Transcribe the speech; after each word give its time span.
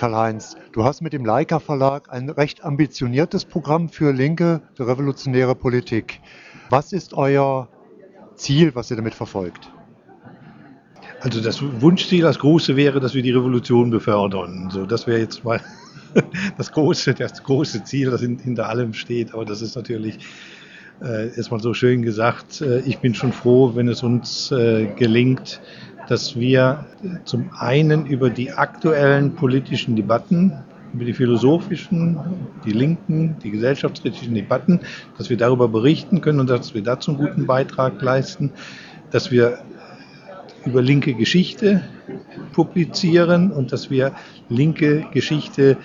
Karl-Heinz, 0.00 0.56
du 0.72 0.82
hast 0.82 1.02
mit 1.02 1.12
dem 1.12 1.26
Leica 1.26 1.58
Verlag 1.58 2.10
ein 2.10 2.30
recht 2.30 2.64
ambitioniertes 2.64 3.44
Programm 3.44 3.90
für 3.90 4.14
linke 4.14 4.62
revolutionäre 4.78 5.54
Politik. 5.54 6.22
Was 6.70 6.94
ist 6.94 7.12
euer 7.12 7.68
Ziel, 8.34 8.74
was 8.74 8.90
ihr 8.90 8.96
damit 8.96 9.12
verfolgt? 9.12 9.70
Also 11.20 11.42
das 11.42 11.60
Wunschziel, 11.82 12.22
das 12.22 12.38
große 12.38 12.76
wäre, 12.76 12.98
dass 13.00 13.12
wir 13.12 13.22
die 13.22 13.32
Revolution 13.32 13.90
befördern. 13.90 14.70
So, 14.72 14.86
das 14.86 15.06
wäre 15.06 15.18
jetzt 15.18 15.44
mal 15.44 15.60
das 16.56 16.72
große, 16.72 17.12
das 17.12 17.44
große 17.44 17.84
Ziel, 17.84 18.10
das 18.10 18.22
hinter 18.22 18.70
allem 18.70 18.94
steht. 18.94 19.34
Aber 19.34 19.44
das 19.44 19.60
ist 19.60 19.76
natürlich 19.76 20.18
äh, 21.02 21.34
erstmal 21.36 21.60
so 21.60 21.74
schön 21.74 22.00
gesagt. 22.00 22.62
Äh, 22.62 22.80
ich 22.80 23.00
bin 23.00 23.14
schon 23.14 23.32
froh, 23.32 23.74
wenn 23.74 23.88
es 23.88 24.02
uns 24.02 24.50
äh, 24.50 24.86
gelingt, 24.96 25.60
dass 26.10 26.34
wir 26.34 26.86
zum 27.24 27.50
einen 27.56 28.04
über 28.04 28.30
die 28.30 28.50
aktuellen 28.50 29.36
politischen 29.36 29.94
Debatten, 29.94 30.52
über 30.92 31.04
die 31.04 31.12
philosophischen, 31.12 32.18
die 32.64 32.72
linken, 32.72 33.36
die 33.44 33.52
gesellschaftskritischen 33.52 34.34
Debatten, 34.34 34.80
dass 35.16 35.30
wir 35.30 35.36
darüber 35.36 35.68
berichten 35.68 36.20
können 36.20 36.40
und 36.40 36.50
dass 36.50 36.74
wir 36.74 36.82
dazu 36.82 37.12
einen 37.12 37.20
guten 37.20 37.46
Beitrag 37.46 38.02
leisten, 38.02 38.50
dass 39.12 39.30
wir 39.30 39.60
über 40.66 40.82
linke 40.82 41.14
Geschichte 41.14 41.82
publizieren 42.52 43.50
und 43.50 43.72
dass 43.72 43.90
wir 43.90 44.12
linke 44.48 45.06
Geschichte 45.12 45.76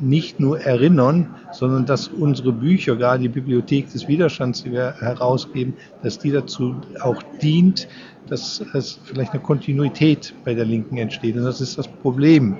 nicht 0.00 0.40
nur 0.40 0.60
erinnern, 0.60 1.34
sondern 1.52 1.86
dass 1.86 2.08
unsere 2.08 2.52
Bücher, 2.52 2.96
gerade 2.96 3.22
die 3.22 3.28
Bibliothek 3.28 3.90
des 3.90 4.08
Widerstands, 4.08 4.62
die 4.64 4.72
wir 4.72 4.94
herausgeben, 4.98 5.74
dass 6.02 6.18
die 6.18 6.30
dazu 6.30 6.76
auch 7.00 7.22
dient, 7.40 7.88
dass 8.28 8.62
es 8.74 8.98
vielleicht 9.04 9.32
eine 9.32 9.42
Kontinuität 9.42 10.34
bei 10.44 10.54
der 10.54 10.64
Linken 10.64 10.98
entsteht. 10.98 11.36
Und 11.36 11.44
das 11.44 11.60
ist 11.60 11.78
das 11.78 11.88
Problem, 11.88 12.56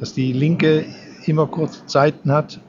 dass 0.00 0.14
die 0.14 0.32
Linke 0.32 0.84
immer 1.26 1.46
kurze 1.46 1.86
Zeiten 1.86 2.32
hat, 2.32 2.60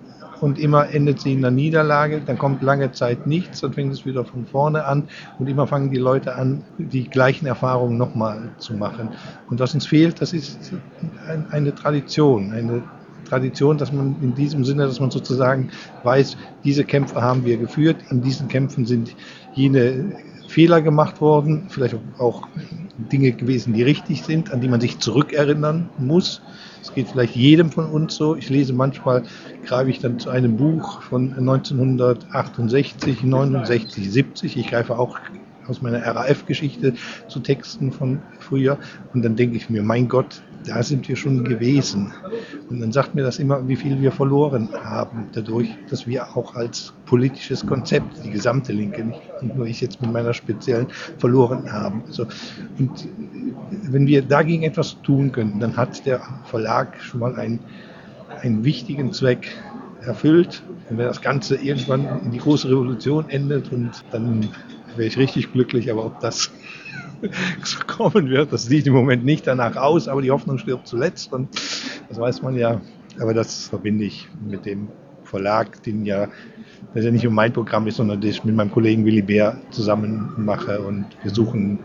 und 0.43 0.59
immer 0.59 0.89
endet 0.93 1.21
sie 1.21 1.31
in 1.31 1.41
der 1.41 1.51
Niederlage, 1.51 2.19
dann 2.19 2.37
kommt 2.37 2.61
lange 2.61 2.91
Zeit 2.91 3.25
nichts, 3.25 3.61
dann 3.61 3.71
fängt 3.71 3.93
es 3.93 4.05
wieder 4.05 4.25
von 4.25 4.45
vorne 4.45 4.83
an 4.83 5.07
und 5.39 5.47
immer 5.47 5.67
fangen 5.67 5.89
die 5.89 5.97
Leute 5.97 6.35
an, 6.35 6.65
die 6.77 7.05
gleichen 7.05 7.45
Erfahrungen 7.45 7.97
nochmal 7.97 8.49
zu 8.57 8.73
machen. 8.73 9.11
Und 9.49 9.61
was 9.61 9.73
uns 9.73 9.87
fehlt, 9.87 10.19
das 10.21 10.33
ist 10.33 10.73
eine 11.49 11.73
Tradition, 11.73 12.51
eine 12.51 12.83
Tradition, 13.23 13.77
dass 13.77 13.93
man 13.93 14.17
in 14.21 14.35
diesem 14.35 14.65
Sinne, 14.65 14.85
dass 14.85 14.99
man 14.99 15.11
sozusagen 15.11 15.69
weiß, 16.03 16.35
diese 16.65 16.83
Kämpfe 16.83 17.21
haben 17.21 17.45
wir 17.45 17.55
geführt, 17.55 17.95
in 18.09 18.21
diesen 18.21 18.49
Kämpfen 18.49 18.85
sind 18.85 19.15
jene 19.53 20.11
Fehler 20.49 20.81
gemacht 20.81 21.21
worden, 21.21 21.67
vielleicht 21.69 21.95
auch 22.19 22.45
Dinge 22.97 23.31
gewesen, 23.31 23.73
die 23.73 23.83
richtig 23.83 24.23
sind, 24.23 24.51
an 24.51 24.59
die 24.59 24.67
man 24.67 24.81
sich 24.81 24.99
zurückerinnern 24.99 25.89
muss. 25.97 26.41
Es 26.83 26.93
geht 26.93 27.07
vielleicht 27.07 27.35
jedem 27.37 27.71
von 27.71 27.85
uns 27.85 28.15
so. 28.15 28.35
Ich 28.35 28.49
lese 28.49 28.73
manchmal, 28.73 29.23
greife 29.65 29.89
ich 29.89 29.99
dann 29.99 30.19
zu 30.19 30.29
einem 30.29 30.57
Buch 30.57 31.01
von 31.01 31.33
1968, 31.33 33.23
69, 33.23 34.11
70. 34.11 34.57
Ich 34.57 34.67
greife 34.67 34.99
auch 34.99 35.17
aus 35.65 35.81
meiner 35.81 36.05
RAF-Geschichte 36.05 36.95
zu 37.29 37.39
Texten 37.39 37.93
von 37.93 38.21
früher. 38.39 38.77
Und 39.13 39.23
dann 39.23 39.37
denke 39.37 39.55
ich 39.55 39.69
mir, 39.69 39.81
mein 39.81 40.09
Gott, 40.09 40.43
da 40.65 40.83
sind 40.83 41.07
wir 41.07 41.15
schon 41.15 41.45
gewesen. 41.45 42.13
Und 42.69 42.81
dann 42.81 42.91
sagt 42.91 43.15
mir 43.15 43.23
das 43.23 43.39
immer, 43.39 43.65
wie 43.67 43.77
viel 43.77 44.01
wir 44.01 44.11
verloren 44.11 44.69
haben, 44.73 45.27
dadurch, 45.31 45.69
dass 45.89 46.05
wir 46.05 46.35
auch 46.35 46.55
als 46.55 46.93
politisches 47.05 47.65
Konzept, 47.65 48.25
die 48.25 48.31
gesamte 48.31 48.73
Linke, 48.73 49.05
nicht 49.05 49.55
nur 49.55 49.67
ich 49.67 49.81
jetzt 49.81 50.01
mit 50.01 50.11
meiner 50.11 50.33
speziellen, 50.33 50.87
verloren 51.17 51.71
haben. 51.71 52.03
Also, 52.07 52.27
und 52.77 53.07
wenn 53.83 54.07
wir 54.07 54.21
dagegen 54.21 54.63
etwas 54.63 55.01
tun 55.01 55.31
können, 55.31 55.59
dann 55.59 55.77
hat 55.77 56.05
der 56.05 56.21
Verlag 56.45 57.01
schon 57.01 57.19
mal 57.19 57.35
einen, 57.35 57.59
einen 58.41 58.63
wichtigen 58.63 59.13
Zweck 59.13 59.47
erfüllt. 60.01 60.63
Und 60.89 60.97
wenn 60.97 61.05
das 61.05 61.21
Ganze 61.21 61.55
irgendwann 61.55 62.21
in 62.25 62.31
die 62.31 62.39
große 62.39 62.69
Revolution 62.69 63.29
endet, 63.29 63.71
und 63.71 64.03
dann 64.11 64.49
wäre 64.95 65.07
ich 65.07 65.17
richtig 65.17 65.51
glücklich, 65.51 65.91
aber 65.91 66.05
ob 66.05 66.19
das 66.19 66.51
kommen 67.87 68.29
wird. 68.29 68.53
Das 68.53 68.65
sieht 68.65 68.87
im 68.87 68.93
Moment 68.93 69.23
nicht 69.25 69.47
danach 69.47 69.75
aus, 69.75 70.07
aber 70.07 70.21
die 70.21 70.31
Hoffnung 70.31 70.57
stirbt 70.57 70.87
zuletzt 70.87 71.33
und 71.33 71.49
das 72.09 72.19
weiß 72.19 72.41
man 72.41 72.55
ja. 72.55 72.81
Aber 73.19 73.33
das 73.33 73.67
verbinde 73.67 74.05
ich 74.05 74.27
mit 74.43 74.65
dem 74.65 74.87
Verlag, 75.23 75.81
den 75.83 76.05
ja, 76.05 76.27
das 76.93 77.05
ja 77.05 77.11
nicht 77.11 77.23
nur 77.23 77.33
mein 77.33 77.53
Programm 77.53 77.87
ist, 77.87 77.97
sondern 77.97 78.21
das 78.21 78.31
ich 78.31 78.43
mit 78.43 78.55
meinem 78.55 78.71
Kollegen 78.71 79.05
Willy 79.05 79.21
Bär 79.21 79.57
zusammen 79.71 80.33
mache 80.37 80.81
und 80.81 81.05
wir 81.21 81.31
suchen 81.31 81.79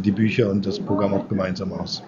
die 0.00 0.10
Bücher 0.12 0.50
und 0.50 0.66
das 0.66 0.80
Programm 0.80 1.14
auch 1.14 1.28
gemeinsam 1.28 1.72
aus. 1.72 2.02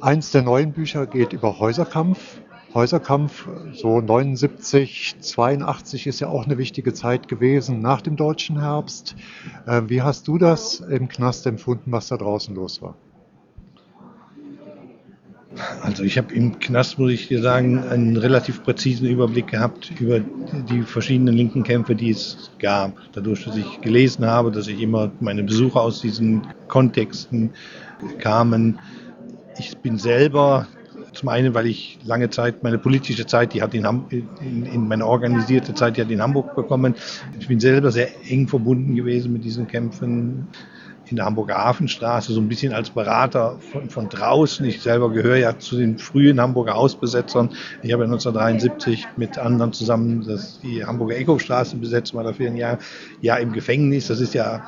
Eins 0.00 0.32
der 0.32 0.42
neuen 0.42 0.72
Bücher 0.72 1.06
geht 1.06 1.32
über 1.32 1.60
Häuserkampf. 1.60 2.40
Häuserkampf, 2.74 3.46
so 3.74 4.00
79, 4.00 5.16
82 5.20 6.06
ist 6.06 6.20
ja 6.20 6.28
auch 6.28 6.46
eine 6.46 6.56
wichtige 6.58 6.94
Zeit 6.94 7.28
gewesen 7.28 7.80
nach 7.80 8.00
dem 8.00 8.16
deutschen 8.16 8.58
Herbst. 8.58 9.14
Äh, 9.66 9.82
wie 9.86 10.02
hast 10.02 10.26
du 10.26 10.38
das 10.38 10.80
im 10.80 11.08
Knast 11.08 11.46
empfunden, 11.46 11.92
was 11.92 12.08
da 12.08 12.16
draußen 12.16 12.54
los 12.54 12.80
war? 12.80 12.96
Also 15.82 16.04
ich 16.04 16.16
habe 16.16 16.32
im 16.32 16.60
Knast, 16.60 16.98
muss 16.98 17.10
ich 17.10 17.26
dir 17.26 17.42
sagen, 17.42 17.82
einen 17.82 18.16
relativ 18.16 18.62
präzisen 18.62 19.08
Überblick 19.08 19.48
gehabt 19.48 19.90
über 19.98 20.20
die 20.20 20.82
verschiedenen 20.82 21.34
linken 21.34 21.64
Kämpfe, 21.64 21.96
die 21.96 22.10
es 22.10 22.50
gab. 22.60 22.96
Dadurch, 23.12 23.44
dass 23.44 23.56
ich 23.56 23.80
gelesen 23.80 24.24
habe, 24.24 24.52
dass 24.52 24.68
ich 24.68 24.80
immer 24.80 25.10
meine 25.18 25.42
Besucher 25.42 25.80
aus 25.80 26.00
diesen 26.00 26.42
Kontexten 26.68 27.50
kamen. 28.20 28.78
Ich 29.58 29.76
bin 29.78 29.98
selber 29.98 30.68
zum 31.14 31.28
einen, 31.28 31.52
weil 31.52 31.66
ich 31.66 31.98
lange 32.04 32.30
Zeit, 32.30 32.62
meine 32.62 32.78
politische 32.78 33.26
Zeit, 33.26 33.52
die 33.52 33.60
hat 33.60 33.74
in, 33.74 33.84
Ham 33.84 34.06
in, 34.40 34.64
in 34.64 34.86
meine 34.86 35.04
organisierte 35.04 35.74
Zeit, 35.74 35.96
die 35.96 36.00
hat 36.02 36.10
in 36.10 36.22
Hamburg 36.22 36.54
bekommen. 36.54 36.94
Ich 37.40 37.48
bin 37.48 37.58
selber 37.58 37.90
sehr 37.90 38.08
eng 38.30 38.46
verbunden 38.46 38.94
gewesen 38.94 39.32
mit 39.32 39.44
diesen 39.44 39.66
Kämpfen 39.66 40.46
in 41.06 41.16
der 41.16 41.24
Hamburger 41.26 41.56
Hafenstraße, 41.56 42.32
so 42.32 42.40
ein 42.40 42.48
bisschen 42.48 42.72
als 42.72 42.90
Berater 42.90 43.58
von, 43.60 43.90
von 43.90 44.08
draußen. 44.08 44.64
Ich 44.66 44.82
selber 44.82 45.10
gehöre 45.10 45.36
ja 45.36 45.58
zu 45.58 45.76
den 45.76 45.98
frühen 45.98 46.40
Hamburger 46.40 46.74
Hausbesetzern. 46.74 47.50
Ich 47.82 47.92
habe 47.92 48.04
ja 48.04 48.08
1973 48.08 49.06
mit 49.16 49.38
anderen 49.38 49.72
zusammen 49.72 50.24
das, 50.26 50.60
die 50.60 50.84
Hamburger 50.84 51.16
Eckhofstraße 51.16 51.76
besetzt, 51.76 52.14
war 52.14 52.24
dafür 52.24 52.48
ein 52.48 52.56
Jahr, 52.56 52.78
Jahr 53.20 53.40
im 53.40 53.52
Gefängnis. 53.52 54.06
Das 54.06 54.20
ist 54.20 54.34
ja 54.34 54.64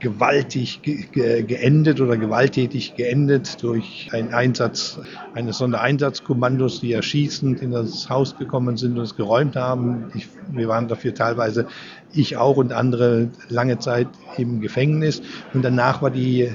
gewaltig 0.00 0.80
ge 0.82 1.42
geendet 1.42 2.00
oder 2.00 2.16
gewalttätig 2.16 2.94
geendet 2.94 3.62
durch 3.62 4.08
einen 4.12 4.32
Einsatz 4.32 5.00
eines 5.34 5.58
Sondereinsatzkommandos, 5.58 6.80
die 6.80 6.92
erschießend 6.92 7.62
in 7.62 7.72
das 7.72 8.08
Haus 8.08 8.36
gekommen 8.36 8.76
sind 8.76 8.96
und 8.96 9.04
es 9.04 9.16
geräumt 9.16 9.56
haben. 9.56 10.10
Ich, 10.14 10.28
wir 10.52 10.68
waren 10.68 10.88
dafür 10.88 11.14
teilweise, 11.14 11.66
ich 12.12 12.36
auch 12.36 12.56
und 12.56 12.72
andere, 12.72 13.30
lange 13.48 13.78
Zeit 13.78 14.08
im 14.36 14.60
Gefängnis. 14.60 15.20
Und 15.52 15.64
danach 15.64 16.00
war 16.00 16.10
die, 16.10 16.52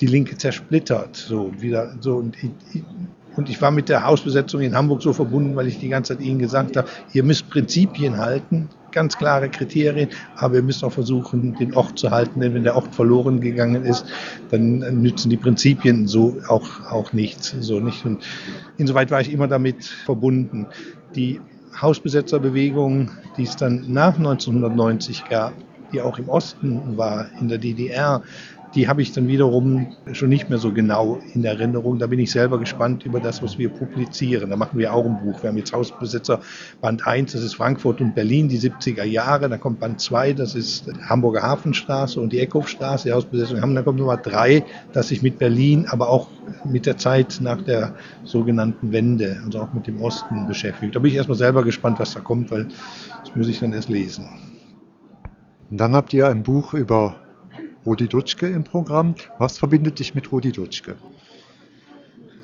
die 0.00 0.06
Linke 0.06 0.36
zersplittert. 0.36 1.16
So, 1.16 1.52
wieder, 1.60 1.96
so, 2.00 2.16
und 2.16 2.36
und 3.36 3.50
ich 3.50 3.60
war 3.60 3.70
mit 3.72 3.88
der 3.88 4.04
Hausbesetzung 4.04 4.60
in 4.60 4.76
Hamburg 4.76 5.02
so 5.02 5.12
verbunden, 5.12 5.56
weil 5.56 5.66
ich 5.66 5.80
die 5.80 5.88
ganze 5.88 6.16
Zeit 6.16 6.24
Ihnen 6.24 6.38
gesagt 6.38 6.76
habe, 6.76 6.88
ihr 7.12 7.24
müsst 7.24 7.50
Prinzipien 7.50 8.18
halten, 8.18 8.68
ganz 8.94 9.18
klare 9.18 9.50
Kriterien, 9.50 10.08
aber 10.36 10.54
wir 10.54 10.62
müssen 10.62 10.86
auch 10.86 10.92
versuchen, 10.92 11.54
den 11.56 11.74
Ort 11.74 11.98
zu 11.98 12.10
halten, 12.10 12.40
denn 12.40 12.54
wenn 12.54 12.64
der 12.64 12.76
Ort 12.76 12.94
verloren 12.94 13.40
gegangen 13.40 13.84
ist, 13.84 14.06
dann 14.50 14.78
nützen 15.02 15.28
die 15.28 15.36
Prinzipien 15.36 16.06
so 16.06 16.38
auch, 16.48 16.90
auch 16.90 17.12
nichts. 17.12 17.54
So 17.60 17.80
nicht. 17.80 18.04
Und 18.06 18.24
insoweit 18.78 19.10
war 19.10 19.20
ich 19.20 19.32
immer 19.32 19.48
damit 19.48 19.84
verbunden. 19.84 20.66
Die 21.14 21.40
Hausbesetzerbewegung, 21.80 23.10
die 23.36 23.42
es 23.42 23.56
dann 23.56 23.84
nach 23.88 24.16
1990 24.16 25.24
gab, 25.28 25.52
die 25.92 26.00
auch 26.00 26.18
im 26.18 26.28
Osten 26.28 26.96
war, 26.96 27.26
in 27.40 27.48
der 27.48 27.58
DDR, 27.58 28.22
die 28.74 28.88
habe 28.88 29.02
ich 29.02 29.12
dann 29.12 29.28
wiederum 29.28 29.94
schon 30.12 30.28
nicht 30.28 30.50
mehr 30.50 30.58
so 30.58 30.72
genau 30.72 31.20
in 31.32 31.44
Erinnerung. 31.44 31.98
Da 31.98 32.06
bin 32.06 32.18
ich 32.18 32.30
selber 32.30 32.58
gespannt 32.58 33.04
über 33.06 33.20
das, 33.20 33.42
was 33.42 33.58
wir 33.58 33.68
publizieren. 33.68 34.50
Da 34.50 34.56
machen 34.56 34.78
wir 34.78 34.92
auch 34.92 35.04
ein 35.04 35.18
Buch. 35.22 35.42
Wir 35.42 35.50
haben 35.50 35.56
jetzt 35.56 35.72
Hausbesitzer 35.72 36.40
Band 36.80 37.06
1, 37.06 37.32
das 37.32 37.42
ist 37.42 37.54
Frankfurt 37.54 38.00
und 38.00 38.14
Berlin, 38.14 38.48
die 38.48 38.58
70er 38.58 39.04
Jahre. 39.04 39.48
Da 39.48 39.58
kommt 39.58 39.80
Band 39.80 40.00
2, 40.00 40.32
das 40.32 40.54
ist 40.54 40.90
Hamburger 41.08 41.42
Hafenstraße 41.42 42.20
und 42.20 42.32
die 42.32 42.40
Eckhofstraße, 42.40 43.08
die 43.08 43.12
Hausbesetzung 43.12 43.60
haben. 43.60 43.74
Dann 43.74 43.84
kommt 43.84 43.98
Nummer 43.98 44.16
3, 44.16 44.64
das 44.92 45.08
sich 45.08 45.22
mit 45.22 45.38
Berlin, 45.38 45.86
aber 45.88 46.08
auch 46.08 46.28
mit 46.64 46.86
der 46.86 46.96
Zeit 46.96 47.38
nach 47.40 47.62
der 47.62 47.94
sogenannten 48.24 48.92
Wende, 48.92 49.40
also 49.44 49.60
auch 49.60 49.72
mit 49.72 49.86
dem 49.86 50.00
Osten 50.02 50.46
beschäftigt. 50.46 50.94
Da 50.96 50.98
bin 50.98 51.10
ich 51.10 51.16
erstmal 51.16 51.38
selber 51.38 51.62
gespannt, 51.62 52.00
was 52.00 52.14
da 52.14 52.20
kommt, 52.20 52.50
weil 52.50 52.68
das 53.24 53.36
muss 53.36 53.48
ich 53.48 53.60
dann 53.60 53.72
erst 53.72 53.88
lesen. 53.88 54.28
Und 55.70 55.78
dann 55.78 55.94
habt 55.94 56.12
ihr 56.12 56.28
ein 56.28 56.42
Buch 56.42 56.74
über 56.74 57.16
Rudi 57.86 58.08
Dutschke 58.08 58.46
im 58.46 58.64
Programm. 58.64 59.14
Was 59.38 59.58
verbindet 59.58 59.98
dich 59.98 60.14
mit 60.14 60.32
Rudi 60.32 60.52
Dutschke? 60.52 60.96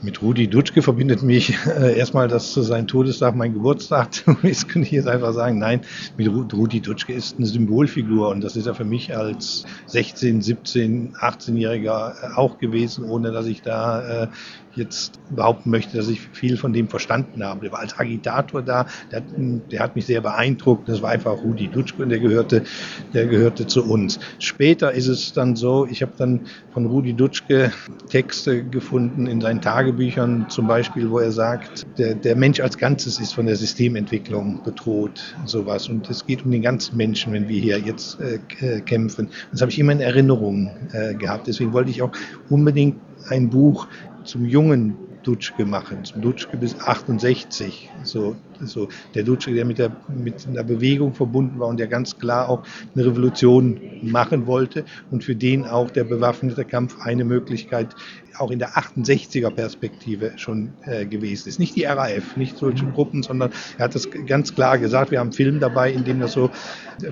Mit 0.02 0.22
Rudi 0.22 0.48
Dutschke 0.48 0.80
verbindet 0.80 1.22
mich 1.22 1.54
äh, 1.66 1.98
erstmal, 1.98 2.28
dass 2.28 2.54
sein 2.54 2.86
Todestag 2.86 3.36
mein 3.36 3.52
Geburtstag 3.52 4.08
ist, 4.42 4.68
könnte 4.68 4.86
ich 4.86 4.92
jetzt 4.92 5.08
einfach 5.08 5.32
sagen. 5.34 5.58
Nein, 5.58 5.80
mit 6.16 6.28
Rudi 6.28 6.80
Dutschke 6.80 7.12
ist 7.12 7.36
eine 7.36 7.46
Symbolfigur 7.46 8.28
und 8.28 8.42
das 8.42 8.56
ist 8.56 8.66
er 8.66 8.74
für 8.74 8.84
mich 8.84 9.16
als 9.16 9.64
16, 9.86 10.40
17, 10.40 11.14
18-Jähriger 11.16 12.34
auch 12.34 12.58
gewesen, 12.58 13.04
ohne 13.04 13.30
dass 13.30 13.46
ich 13.46 13.60
da 13.60 14.22
äh, 14.22 14.28
jetzt 14.74 15.18
behaupten 15.34 15.70
möchte, 15.70 15.96
dass 15.96 16.08
ich 16.08 16.20
viel 16.20 16.56
von 16.56 16.72
dem 16.72 16.88
verstanden 16.88 17.44
habe. 17.44 17.62
Der 17.62 17.72
war 17.72 17.80
als 17.80 17.98
Agitator 17.98 18.62
da, 18.62 18.86
der 19.10 19.20
hat, 19.20 19.24
der 19.36 19.80
hat 19.80 19.96
mich 19.96 20.06
sehr 20.06 20.20
beeindruckt. 20.20 20.88
Das 20.88 21.02
war 21.02 21.10
einfach 21.10 21.42
Rudi 21.42 21.68
Dutschke 21.68 22.02
und 22.02 22.10
der 22.10 22.20
gehörte, 22.20 22.62
der 23.12 23.26
gehörte 23.26 23.66
zu 23.66 23.84
uns. 23.84 24.20
Später 24.38 24.92
ist 24.92 25.08
es 25.08 25.32
dann 25.32 25.56
so, 25.56 25.86
ich 25.86 26.02
habe 26.02 26.12
dann 26.16 26.40
von 26.72 26.86
Rudi 26.86 27.14
Dutschke 27.14 27.72
Texte 28.08 28.64
gefunden 28.64 29.26
in 29.26 29.40
seinen 29.40 29.60
Tagebüchern, 29.60 30.46
zum 30.48 30.66
Beispiel, 30.66 31.10
wo 31.10 31.18
er 31.18 31.32
sagt, 31.32 31.86
der, 31.98 32.14
der 32.14 32.36
Mensch 32.36 32.60
als 32.60 32.78
Ganzes 32.78 33.18
ist 33.18 33.34
von 33.34 33.46
der 33.46 33.56
Systementwicklung 33.56 34.62
bedroht, 34.62 35.34
sowas. 35.46 35.88
Und 35.88 36.08
es 36.10 36.26
geht 36.26 36.44
um 36.44 36.50
den 36.50 36.62
ganzen 36.62 36.96
Menschen, 36.96 37.32
wenn 37.32 37.48
wir 37.48 37.60
hier 37.60 37.78
jetzt 37.78 38.18
äh, 38.20 38.80
kämpfen. 38.80 39.28
Das 39.50 39.60
habe 39.60 39.70
ich 39.70 39.78
immer 39.78 39.92
in 39.92 40.00
Erinnerung 40.00 40.70
äh, 40.92 41.14
gehabt. 41.14 41.46
Deswegen 41.46 41.72
wollte 41.72 41.90
ich 41.90 42.02
auch 42.02 42.12
unbedingt 42.48 42.96
ein 43.28 43.50
Buch 43.50 43.86
zum 44.24 44.44
jungen 44.44 44.96
Dutschke 45.22 45.64
machen, 45.66 46.04
zum 46.04 46.22
Dutschke 46.22 46.56
bis 46.56 46.80
68. 46.80 47.90
So, 48.04 48.36
so 48.60 48.88
der 49.14 49.22
Dutschke, 49.24 49.54
der 49.54 49.64
mit, 49.64 49.78
der 49.78 49.96
mit 50.08 50.46
einer 50.46 50.64
Bewegung 50.64 51.14
verbunden 51.14 51.58
war 51.58 51.68
und 51.68 51.78
der 51.78 51.88
ganz 51.88 52.18
klar 52.18 52.48
auch 52.48 52.66
eine 52.94 53.06
Revolution 53.06 53.80
machen 54.02 54.46
wollte 54.46 54.84
und 55.10 55.24
für 55.24 55.36
den 55.36 55.66
auch 55.66 55.90
der 55.90 56.04
bewaffnete 56.04 56.64
Kampf 56.64 56.98
eine 57.00 57.24
Möglichkeit 57.24 57.94
auch 58.38 58.50
in 58.50 58.58
der 58.58 58.70
68er 58.70 59.50
Perspektive 59.50 60.32
schon 60.36 60.72
äh, 60.84 61.06
gewesen 61.06 61.48
ist. 61.48 61.58
Nicht 61.58 61.76
die 61.76 61.84
RAF, 61.84 62.36
nicht 62.36 62.56
solche 62.56 62.86
Gruppen, 62.86 63.22
sondern 63.22 63.50
er 63.78 63.84
hat 63.84 63.94
das 63.94 64.08
ganz 64.26 64.54
klar 64.54 64.78
gesagt. 64.78 65.10
Wir 65.10 65.18
haben 65.18 65.28
einen 65.28 65.32
Film 65.32 65.60
dabei, 65.60 65.92
in 65.92 66.04
dem 66.04 66.20
das 66.20 66.32
so 66.32 66.50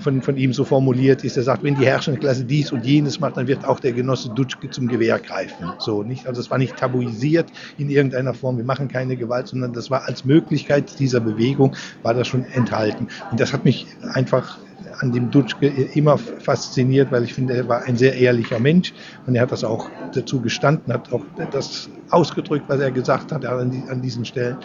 von, 0.01 0.23
von 0.23 0.37
ihm 0.37 0.53
so 0.53 0.65
formuliert 0.65 1.25
ist. 1.25 1.37
Er 1.37 1.43
sagt, 1.43 1.63
wenn 1.63 1.77
die 1.77 1.87
herrschende 1.87 2.21
Klasse 2.21 2.45
dies 2.45 2.73
und 2.73 2.85
jenes 2.85 3.21
macht, 3.21 3.37
dann 3.37 3.47
wird 3.47 3.65
auch 3.65 3.81
der 3.81 3.93
Genosse 3.93 4.31
Dutschke 4.31 4.71
zum 4.71 4.89
Gewehr 4.89 5.19
greifen. 5.19 5.73
So, 5.79 6.03
nicht? 6.03 6.27
Also 6.27 6.41
es 6.41 6.51
war 6.51 6.59
nicht 6.59 6.77
tabuisiert 6.77 7.51
in 7.77 7.91
irgendeiner 7.91 8.35
Form. 8.35 8.57
Wir 8.57 8.65
machen 8.65 8.89
keine 8.89 9.17
Gewalt, 9.17 9.49
sondern 9.49 9.73
das 9.73 9.91
war 9.91 10.07
als 10.07 10.25
Möglichkeit 10.25 10.99
dieser 10.99 11.21
Bewegung 11.21 11.75
war 12.03 12.15
das 12.15 12.29
schon 12.29 12.45
enthalten. 12.45 13.09
Und 13.31 13.41
das 13.41 13.53
hat 13.53 13.65
mich 13.65 13.87
einfach 14.13 14.59
an 15.01 15.13
dem 15.13 15.31
Dutschke 15.31 15.67
immer 15.67 16.19
fasziniert, 16.19 17.13
weil 17.13 17.25
ich 17.25 17.35
finde, 17.35 17.55
er 17.55 17.69
war 17.69 17.83
ein 17.85 17.97
sehr 17.97 18.15
ehrlicher 18.15 18.59
Mensch 18.59 18.93
und 19.27 19.35
er 19.35 19.43
hat 19.43 19.53
das 19.53 19.65
auch 19.65 19.89
dazu 20.13 20.41
gestanden, 20.41 20.93
hat 20.93 21.13
auch 21.13 21.25
das 21.51 21.89
ausgedrückt, 22.11 22.65
was 22.69 22.81
er 22.81 22.91
gesagt 22.91 23.33
hat, 23.33 23.45
an, 23.45 23.71
die, 23.71 23.83
an 23.89 24.03
diesen 24.03 24.25
Stellen 24.25 24.57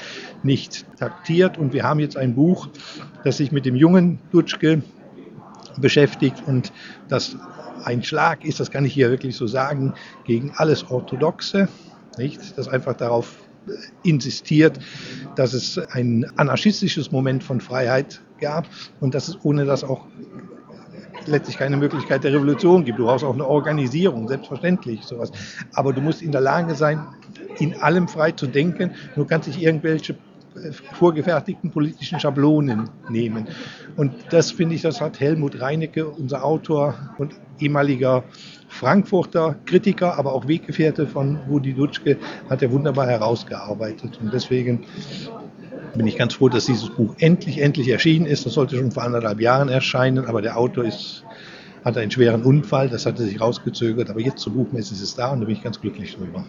nicht 0.41 0.85
taktiert. 0.97 1.57
Und 1.57 1.73
wir 1.73 1.83
haben 1.83 1.99
jetzt 1.99 2.17
ein 2.17 2.35
Buch, 2.35 2.67
das 3.23 3.37
sich 3.37 3.51
mit 3.51 3.65
dem 3.65 3.75
jungen 3.75 4.19
Dutschke 4.31 4.81
beschäftigt 5.77 6.43
und 6.45 6.71
das 7.09 7.35
ein 7.83 8.03
Schlag 8.03 8.45
ist, 8.45 8.59
das 8.59 8.71
kann 8.71 8.85
ich 8.85 8.93
hier 8.93 9.09
wirklich 9.09 9.35
so 9.35 9.47
sagen, 9.47 9.93
gegen 10.25 10.51
alles 10.55 10.89
Orthodoxe, 10.89 11.67
nicht? 12.17 12.57
Das 12.57 12.67
einfach 12.67 12.93
darauf 12.93 13.35
insistiert, 14.03 14.79
dass 15.35 15.53
es 15.53 15.77
ein 15.77 16.25
anarchistisches 16.35 17.11
Moment 17.11 17.43
von 17.43 17.61
Freiheit 17.61 18.21
gab 18.43 18.67
und 18.99 19.15
dass 19.15 19.27
es 19.29 19.37
ohne 19.43 19.65
das 19.65 19.83
auch 19.83 20.05
letztlich 21.27 21.57
keine 21.57 21.77
Möglichkeit 21.77 22.23
der 22.23 22.33
Revolution 22.33 22.83
gibt. 22.83 22.99
Du 22.99 23.05
brauchst 23.05 23.23
auch 23.23 23.33
eine 23.33 23.47
Organisierung, 23.47 24.27
selbstverständlich 24.27 25.03
sowas. 25.03 25.31
Aber 25.73 25.93
du 25.93 26.01
musst 26.01 26.21
in 26.21 26.31
der 26.31 26.41
Lage 26.41 26.75
sein, 26.75 26.99
in 27.59 27.75
allem 27.75 28.07
frei 28.07 28.31
zu 28.31 28.47
denken. 28.47 28.91
Du 29.15 29.25
kannst 29.25 29.47
nicht 29.47 29.61
irgendwelche 29.61 30.13
äh, 30.55 30.71
vorgefertigten 30.71 31.71
politischen 31.71 32.19
Schablonen 32.19 32.89
nehmen. 33.09 33.47
Und 33.95 34.13
das 34.29 34.51
finde 34.51 34.75
ich, 34.75 34.81
das 34.81 35.01
hat 35.01 35.19
Helmut 35.19 35.61
Reinecke, 35.61 36.07
unser 36.07 36.43
Autor 36.43 36.95
und 37.17 37.33
ehemaliger 37.59 38.23
Frankfurter 38.67 39.55
Kritiker, 39.65 40.17
aber 40.17 40.33
auch 40.33 40.47
Weggefährte 40.47 41.05
von 41.05 41.37
Rudi 41.47 41.73
Dutschke, 41.73 42.17
hat 42.49 42.61
er 42.61 42.71
wunderbar 42.71 43.07
herausgearbeitet. 43.07 44.19
Und 44.19 44.33
deswegen 44.33 44.83
bin 45.97 46.07
ich 46.07 46.17
ganz 46.17 46.35
froh, 46.35 46.49
dass 46.49 46.65
dieses 46.65 46.89
Buch 46.89 47.15
endlich, 47.19 47.59
endlich 47.59 47.89
erschienen 47.89 48.25
ist. 48.25 48.45
Das 48.45 48.53
sollte 48.53 48.77
schon 48.77 48.91
vor 48.91 49.03
anderthalb 49.03 49.39
Jahren 49.39 49.69
erscheinen, 49.69 50.25
aber 50.25 50.41
der 50.41 50.57
Autor 50.57 50.85
ist, 50.85 51.23
hatte 51.83 51.99
einen 51.99 52.11
schweren 52.11 52.43
Unfall, 52.43 52.89
das 52.89 53.05
hatte 53.05 53.23
sich 53.23 53.39
rausgezögert. 53.39 54.09
Aber 54.09 54.19
jetzt 54.19 54.39
zur 54.39 54.53
Buchmesse 54.53 54.93
ist 54.93 55.01
es 55.01 55.15
da 55.15 55.31
und 55.31 55.41
da 55.41 55.45
bin 55.45 55.55
ich 55.55 55.63
ganz 55.63 55.79
glücklich 55.79 56.15
drüber. 56.15 56.45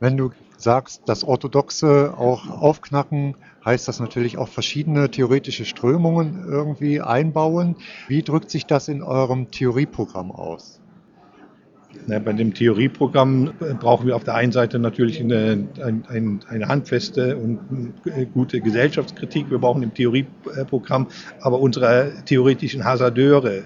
Wenn 0.00 0.16
du 0.16 0.30
sagst, 0.56 1.02
das 1.06 1.24
Orthodoxe 1.24 2.14
auch 2.16 2.48
aufknacken, 2.48 3.36
heißt 3.64 3.88
das 3.88 4.00
natürlich 4.00 4.38
auch 4.38 4.48
verschiedene 4.48 5.10
theoretische 5.10 5.64
Strömungen 5.64 6.44
irgendwie 6.46 7.00
einbauen. 7.00 7.76
Wie 8.06 8.22
drückt 8.22 8.50
sich 8.50 8.66
das 8.66 8.88
in 8.88 9.02
eurem 9.02 9.50
Theorieprogramm 9.50 10.30
aus? 10.30 10.77
Bei 12.06 12.32
dem 12.32 12.52
Theorieprogramm 12.52 13.52
brauchen 13.80 14.06
wir 14.06 14.16
auf 14.16 14.24
der 14.24 14.34
einen 14.34 14.52
Seite 14.52 14.78
natürlich 14.78 15.20
eine, 15.20 15.68
eine, 15.82 16.40
eine, 16.48 16.68
handfeste 16.68 17.36
und 17.36 17.60
gute 18.34 18.60
Gesellschaftskritik. 18.60 19.50
Wir 19.50 19.58
brauchen 19.58 19.82
im 19.82 19.94
Theorieprogramm 19.94 21.08
aber 21.40 21.60
unsere 21.60 22.12
theoretischen 22.26 22.84
Hasardeure, 22.84 23.64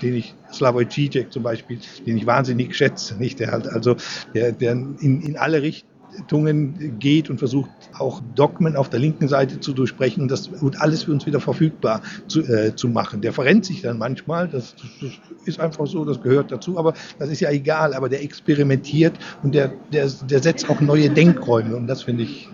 den 0.00 0.14
ich 0.14 0.34
Slavoj 0.52 0.86
Žižek 0.86 1.30
zum 1.30 1.42
Beispiel, 1.42 1.78
den 2.06 2.16
ich 2.16 2.26
wahnsinnig 2.26 2.74
schätze, 2.74 3.16
nicht? 3.16 3.38
Der 3.38 3.50
halt 3.50 3.68
also, 3.68 3.96
der, 4.34 4.52
der 4.52 4.72
in, 4.72 5.20
in 5.20 5.36
alle 5.36 5.60
Richtungen 5.60 5.97
Richtungen 6.18 6.98
geht 6.98 7.30
und 7.30 7.38
versucht 7.38 7.70
auch 7.98 8.20
Dogmen 8.34 8.76
auf 8.76 8.90
der 8.90 9.00
linken 9.00 9.28
Seite 9.28 9.60
zu 9.60 9.72
durchbrechen 9.72 10.22
und 10.22 10.30
das 10.30 10.48
und 10.48 10.80
alles 10.80 11.04
für 11.04 11.12
uns 11.12 11.26
wieder 11.26 11.40
verfügbar 11.40 12.02
zu, 12.26 12.42
äh, 12.42 12.74
zu 12.74 12.88
machen. 12.88 13.20
Der 13.20 13.32
verrennt 13.32 13.64
sich 13.64 13.82
dann 13.82 13.98
manchmal, 13.98 14.48
das, 14.48 14.74
das, 15.00 15.12
ist 15.44 15.60
einfach 15.60 15.86
so, 15.86 16.04
das 16.04 16.20
gehört 16.20 16.52
dazu, 16.52 16.78
aber 16.78 16.94
das 17.18 17.30
ist 17.30 17.40
ja 17.40 17.50
egal, 17.50 17.94
aber 17.94 18.08
der 18.08 18.22
experimentiert 18.22 19.18
und 19.42 19.54
der, 19.54 19.72
der, 19.92 20.10
der 20.28 20.42
setzt 20.42 20.68
auch 20.68 20.80
neue 20.80 21.10
Denkräume 21.10 21.76
und 21.76 21.86
das 21.86 22.02
finde 22.02 22.24
ich 22.24 22.48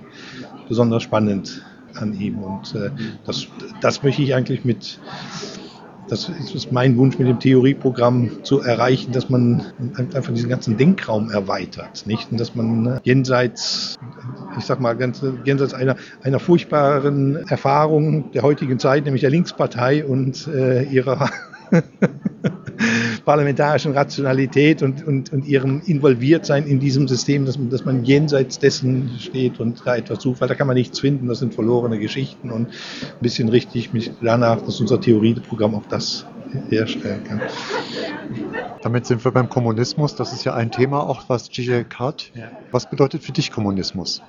besonders 0.69 1.03
spannend 1.03 1.65
an 1.95 2.13
ihm 2.19 2.39
und 2.39 2.75
äh, 2.75 2.91
das, 3.25 3.47
das 3.81 4.03
möchte 4.03 4.23
ich 4.23 4.35
eigentlich 4.35 4.65
mit 4.65 4.99
das 6.09 6.29
ist 6.29 6.73
mein 6.73 6.97
Wunsch 6.97 7.19
mit 7.19 7.29
dem 7.29 7.39
Theorieprogramm 7.39 8.45
zu 8.45 8.61
erreichen, 8.61 9.13
dass 9.13 9.31
man 9.31 9.63
einfach 9.97 10.33
diesen 10.33 10.51
ganzen 10.51 10.77
Denkraum 10.77 11.31
erweitert, 11.31 12.07
nicht? 12.07 12.31
Und 12.31 12.39
dass 12.39 12.55
man 12.55 12.87
äh, 12.87 13.01
jenseits, 13.05 13.97
ich 14.59 14.65
sag 14.65 14.81
mal, 14.81 14.95
ganz, 14.97 15.25
jenseits 15.45 15.75
einer, 15.75 15.97
einer 16.23 16.41
furchtbaren 16.41 17.37
Erfahrung 17.49 18.31
der 18.33 18.43
heutigen 18.43 18.79
Zeit, 18.79 19.05
nämlich 19.05 19.23
der 19.23 19.31
Linkspartei 19.31 20.05
und 20.05 20.47
äh, 20.49 20.83
ihrer 20.85 21.31
parlamentarischen 23.25 23.93
Rationalität 23.93 24.83
und, 24.83 25.07
und, 25.07 25.33
und 25.33 25.47
ihrem 25.47 25.83
Involviertsein 25.87 26.67
in 26.67 26.81
diesem 26.81 27.09
System, 27.09 27.47
dass 27.47 27.59
man, 27.59 27.71
dass 27.71 27.85
man 27.85 28.05
jenseits 28.05 28.59
dessen 28.59 29.11
steht 29.19 29.61
und 29.61 29.83
da 29.85 29.97
etwas 29.97 30.23
sucht, 30.23 30.41
weil 30.41 30.49
da 30.49 30.55
kann 30.55 30.67
man 30.67 30.75
nichts 30.75 31.01
finden, 31.01 31.29
das 31.29 31.39
sind 31.39 31.55
verlorene 31.55 31.99
Geschichten 31.99 32.51
und 32.51 32.69
ein 32.69 33.21
bisschen 33.21 33.49
richtig 33.49 33.93
mich 33.93 34.11
danach, 34.21 34.61
dass 34.63 34.81
unser 34.81 35.01
Theorieprogramm 35.01 35.75
auch 35.75 35.87
das 35.89 36.27
herstellen 36.69 37.25
kann. 37.25 37.41
Damit 38.83 39.07
sind 39.07 39.25
wir 39.25 39.33
beim 39.33 39.49
Kommunismus. 39.49 40.15
Das 40.15 40.33
ist 40.33 40.45
ja 40.45 40.55
ein 40.55 40.71
Thema 40.71 41.09
auch, 41.09 41.25
was 41.29 41.51
Zizek 41.51 41.99
hat. 41.99 42.31
Ja. 42.35 42.51
Was 42.71 42.89
bedeutet 42.89 43.23
für 43.23 43.33
dich 43.33 43.51
Kommunismus? 43.51 44.23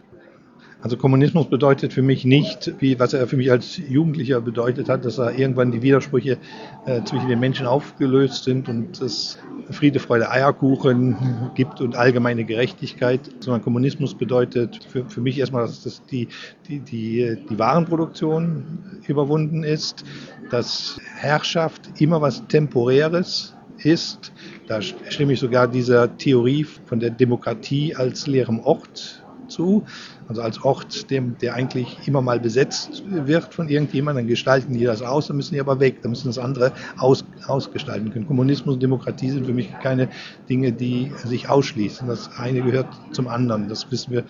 Also 0.86 0.98
Kommunismus 0.98 1.50
bedeutet 1.50 1.94
für 1.94 2.04
mich 2.04 2.25
nicht, 2.25 2.75
wie 2.77 3.00
was 3.00 3.13
er 3.13 3.25
für 3.25 3.38
mich 3.38 3.50
als 3.50 3.75
Jugendlicher 3.75 4.39
bedeutet 4.39 4.88
hat, 4.88 5.04
dass 5.04 5.18
er 5.18 5.34
irgendwann 5.34 5.72
die 5.72 5.82
Widersprüche 5.82 6.38
äh, 6.86 7.01
zwischen 7.06 7.27
den 7.27 7.39
Menschen 7.39 7.65
aufgelöst 7.65 8.44
sind 8.44 8.70
und 8.70 9.01
es 9.01 9.39
Friede, 9.72 9.98
Freude, 9.98 10.30
Eierkuchen 10.30 11.50
gibt 11.56 11.82
und 11.82 11.96
allgemeine 11.96 12.46
Gerechtigkeit, 12.46 13.22
sondern 13.39 13.63
Kommunismus 13.63 14.13
bedeutet 14.13 14.80
für, 14.88 15.06
für 15.06 15.22
mich 15.22 15.39
erstmal, 15.39 15.65
dass 15.65 15.82
das 15.82 16.06
die, 16.06 16.27
die, 16.68 16.82
die, 16.82 17.36
die 17.50 17.58
Warenproduktion 17.58 19.00
überwunden 19.08 19.63
ist, 19.63 20.06
dass 20.51 21.00
Herrschaft 21.15 22.00
immer 22.00 22.22
was 22.22 22.46
Temporäres 22.46 23.56
ist. 23.80 24.32
Da 24.68 24.84
stimme 24.84 25.34
ich 25.34 25.39
sogar 25.39 25.68
dieser 25.68 26.15
Theorie 26.15 26.63
von 26.63 27.00
der 27.00 27.10
Demokratie 27.10 27.96
als 27.96 28.27
leerem 28.27 28.60
Ort 28.60 29.25
zu. 29.56 29.84
Also 30.28 30.42
als 30.42 30.64
Ort, 30.64 31.10
dem, 31.10 31.38
der 31.40 31.54
eigentlich 31.56 31.98
immer 32.06 32.22
mal 32.22 32.40
besetzt 32.40 33.04
wird 33.08 33.54
von 33.54 33.70
irgendjemandem, 33.70 34.26
dann 34.26 34.30
gestalten 34.30 34.74
die 34.74 34.84
das 34.84 35.02
aus, 35.02 35.28
dann 35.28 35.38
müssen 35.38 35.54
die 35.54 35.60
aber 35.60 35.80
weg, 35.80 36.02
dann 36.02 36.12
müssen 36.12 36.28
das 36.28 36.38
andere 36.38 36.72
aus, 36.98 37.24
ausgestalten 37.48 38.12
können. 38.12 38.28
Kommunismus 38.28 38.76
und 38.76 38.84
Demokratie 38.84 39.32
sind 39.32 39.46
für 39.46 39.54
mich 39.54 39.70
keine 39.82 40.10
Dinge, 40.50 40.72
die 40.72 41.12
sich 41.24 41.50
ausschließen. 41.50 42.08
Das 42.08 42.30
eine 42.38 42.62
gehört 42.62 42.88
zum 43.12 43.28
anderen. 43.28 43.70
Das 43.70 43.90
wissen 43.92 44.12
wir 44.12 44.24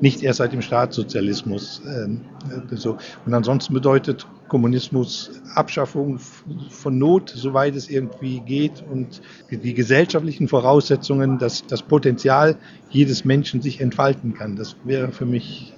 nicht 0.00 0.22
erst 0.22 0.38
seit 0.38 0.52
dem 0.52 0.62
Staatssozialismus. 0.62 1.80
Ähm, 1.86 2.20
äh, 2.50 2.76
so. 2.76 2.98
Und 3.26 3.34
ansonsten 3.34 3.74
bedeutet 3.74 4.26
Kommunismus 4.48 5.30
Abschaffung 5.54 6.18
von 6.18 6.98
Not, 6.98 7.30
soweit 7.34 7.76
es 7.76 7.88
irgendwie 7.88 8.40
geht 8.40 8.82
und 8.90 9.20
die 9.50 9.74
gesellschaftlichen 9.74 10.48
Voraussetzungen, 10.48 11.38
dass 11.38 11.66
das 11.66 11.82
Potenzial 11.82 12.56
jedes 12.90 13.24
Menschen 13.24 13.62
sich 13.62 13.80
entfalten 13.80 14.34
kann. 14.34 14.56
Das 14.56 14.76
wäre 14.84 15.12
für 15.12 15.26
mich 15.26 15.74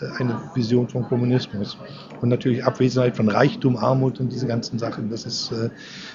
äh, 0.00 0.06
eine 0.18 0.40
Vision 0.54 0.88
von 0.88 1.04
Kommunismus. 1.04 1.78
Und 2.20 2.28
natürlich 2.30 2.64
Abwesenheit 2.64 3.16
von 3.16 3.28
Reichtum, 3.28 3.76
Armut 3.76 4.20
und 4.20 4.32
diese 4.32 4.46
ganzen 4.46 4.78
Sachen, 4.78 5.10
das 5.10 5.24
ist 5.24 5.52
äh, 5.52 5.70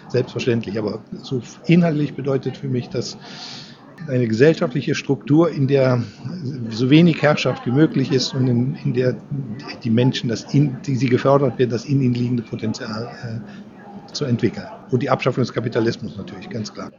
selbstverständlich. 0.10 0.78
Aber 0.78 1.00
so 1.22 1.42
inhaltlich 1.66 2.14
bedeutet 2.14 2.58
für 2.58 2.68
mich, 2.68 2.90
dass 2.90 3.18
eine 4.08 4.28
gesellschaftliche 4.28 4.96
Struktur, 4.96 5.52
in 5.52 5.68
der 5.68 6.04
so 6.70 6.90
wenig 6.90 7.22
Herrschaft 7.22 7.66
wie 7.66 7.72
möglich 7.72 8.12
ist 8.12 8.34
und 8.34 8.48
in, 8.48 8.76
in 8.84 8.94
der 8.94 9.16
die 9.84 9.90
Menschen, 9.90 10.30
das 10.30 10.54
in, 10.54 10.78
die 10.86 10.96
sie 10.96 11.08
gefördert 11.08 11.58
wird, 11.60 11.72
das 11.72 11.86
in 11.86 12.02
ihnen 12.02 12.14
liegende 12.14 12.44
Potenzial 12.44 13.10
äh, 13.24 14.14
zu 14.14 14.26
entwickeln. 14.26 14.68
Und 14.92 15.04
die 15.04 15.10
Abschaffung 15.10 15.44
des 15.44 15.54
Kapitalismus 15.54 16.18
natürlich, 16.18 16.50
ganz 16.50 16.74
klar. 16.74 16.92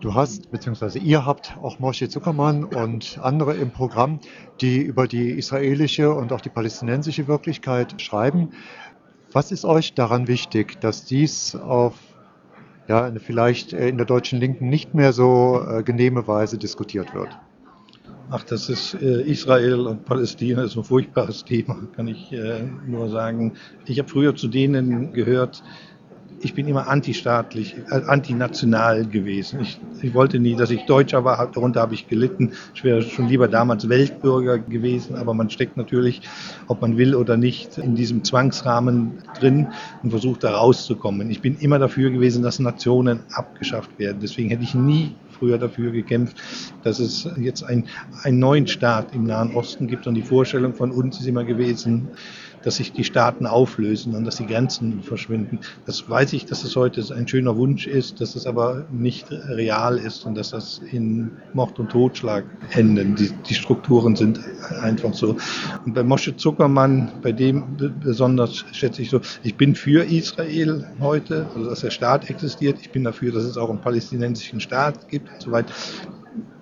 Du 0.00 0.14
hast, 0.14 0.50
beziehungsweise 0.52 1.00
ihr 1.00 1.26
habt 1.26 1.56
auch 1.60 1.80
Moshe 1.80 2.08
Zuckermann 2.08 2.64
und 2.64 3.18
andere 3.20 3.54
im 3.54 3.72
Programm, 3.72 4.20
die 4.60 4.78
über 4.78 5.08
die 5.08 5.30
israelische 5.30 6.14
und 6.14 6.32
auch 6.32 6.40
die 6.40 6.50
palästinensische 6.50 7.26
Wirklichkeit 7.26 8.00
schreiben. 8.00 8.50
Was 9.32 9.50
ist 9.50 9.64
euch 9.64 9.94
daran 9.94 10.28
wichtig, 10.28 10.80
dass 10.80 11.04
dies 11.04 11.56
auf 11.56 11.94
ja, 12.88 13.12
vielleicht 13.18 13.72
in 13.72 13.98
der 13.98 14.06
deutschen 14.06 14.40
Linken 14.40 14.68
nicht 14.68 14.94
mehr 14.94 15.12
so 15.12 15.62
äh, 15.68 15.82
genehme 15.82 16.26
Weise 16.26 16.58
diskutiert 16.58 17.14
wird? 17.14 17.28
Ach, 18.30 18.42
das 18.44 18.68
ist 18.68 18.94
äh, 18.94 19.22
Israel 19.22 19.86
und 19.86 20.04
Palästina 20.04 20.62
ist 20.62 20.76
ein 20.76 20.84
furchtbares 20.84 21.44
Thema, 21.46 21.78
kann 21.94 22.08
ich 22.08 22.32
äh, 22.32 22.62
nur 22.86 23.08
sagen. 23.08 23.54
Ich 23.86 23.98
habe 23.98 24.08
früher 24.08 24.34
zu 24.34 24.48
denen 24.48 25.12
gehört, 25.12 25.62
ich 26.40 26.54
bin 26.54 26.68
immer 26.68 26.88
antistaatlich, 26.88 27.76
äh, 27.90 28.02
antinational 28.06 29.06
gewesen. 29.06 29.60
Ich, 29.60 29.80
ich, 30.02 30.14
wollte 30.14 30.38
nie, 30.38 30.54
dass 30.54 30.70
ich 30.70 30.84
Deutscher 30.86 31.24
war, 31.24 31.50
darunter 31.50 31.80
habe 31.80 31.94
ich 31.94 32.08
gelitten. 32.08 32.52
Ich 32.74 32.84
wäre 32.84 33.02
schon 33.02 33.28
lieber 33.28 33.48
damals 33.48 33.88
Weltbürger 33.88 34.58
gewesen, 34.58 35.16
aber 35.16 35.34
man 35.34 35.50
steckt 35.50 35.76
natürlich, 35.76 36.22
ob 36.66 36.80
man 36.80 36.96
will 36.96 37.14
oder 37.14 37.36
nicht, 37.36 37.78
in 37.78 37.94
diesem 37.94 38.24
Zwangsrahmen 38.24 39.18
drin 39.38 39.68
und 40.02 40.10
versucht 40.10 40.44
da 40.44 40.56
rauszukommen. 40.56 41.30
Ich 41.30 41.40
bin 41.40 41.56
immer 41.58 41.78
dafür 41.78 42.10
gewesen, 42.10 42.42
dass 42.42 42.58
Nationen 42.58 43.20
abgeschafft 43.32 43.98
werden. 43.98 44.18
Deswegen 44.22 44.50
hätte 44.50 44.62
ich 44.62 44.74
nie 44.74 45.14
früher 45.38 45.58
dafür 45.58 45.92
gekämpft, 45.92 46.36
dass 46.82 46.98
es 46.98 47.28
jetzt 47.38 47.62
ein, 47.62 47.86
einen 48.22 48.38
neuen 48.38 48.66
Staat 48.66 49.14
im 49.14 49.24
Nahen 49.24 49.54
Osten 49.54 49.86
gibt. 49.86 50.06
Und 50.06 50.14
die 50.14 50.22
Vorstellung 50.22 50.74
von 50.74 50.90
uns 50.90 51.20
ist 51.20 51.26
immer 51.26 51.44
gewesen, 51.44 52.08
dass 52.62 52.76
sich 52.76 52.92
die 52.92 53.04
Staaten 53.04 53.46
auflösen 53.46 54.14
und 54.14 54.24
dass 54.24 54.36
die 54.36 54.46
Grenzen 54.46 55.02
verschwinden. 55.02 55.60
Das 55.86 56.08
weiß 56.08 56.32
ich, 56.32 56.46
dass 56.46 56.64
es 56.64 56.76
heute 56.76 57.02
ein 57.14 57.28
schöner 57.28 57.56
Wunsch 57.56 57.86
ist, 57.86 58.20
dass 58.20 58.36
es 58.36 58.46
aber 58.46 58.86
nicht 58.90 59.30
real 59.30 59.98
ist 59.98 60.24
und 60.26 60.36
dass 60.36 60.50
das 60.50 60.80
in 60.90 61.30
Mord 61.54 61.78
und 61.78 61.90
Totschlag 61.90 62.44
enden. 62.70 63.14
Die, 63.14 63.30
die 63.48 63.54
Strukturen 63.54 64.16
sind 64.16 64.40
einfach 64.80 65.14
so. 65.14 65.36
Und 65.84 65.94
bei 65.94 66.02
Moshe 66.02 66.36
Zuckermann, 66.36 67.12
bei 67.22 67.32
dem 67.32 67.76
besonders 68.00 68.64
schätze 68.72 69.02
ich 69.02 69.10
so, 69.10 69.20
ich 69.42 69.56
bin 69.56 69.74
für 69.74 70.04
Israel 70.04 70.86
heute, 71.00 71.46
also 71.54 71.68
dass 71.68 71.80
der 71.80 71.90
Staat 71.90 72.28
existiert. 72.30 72.78
Ich 72.80 72.90
bin 72.90 73.04
dafür, 73.04 73.32
dass 73.32 73.44
es 73.44 73.56
auch 73.56 73.70
einen 73.70 73.80
palästinensischen 73.80 74.60
Staat 74.60 75.08
gibt. 75.08 75.28
Soweit 75.40 75.66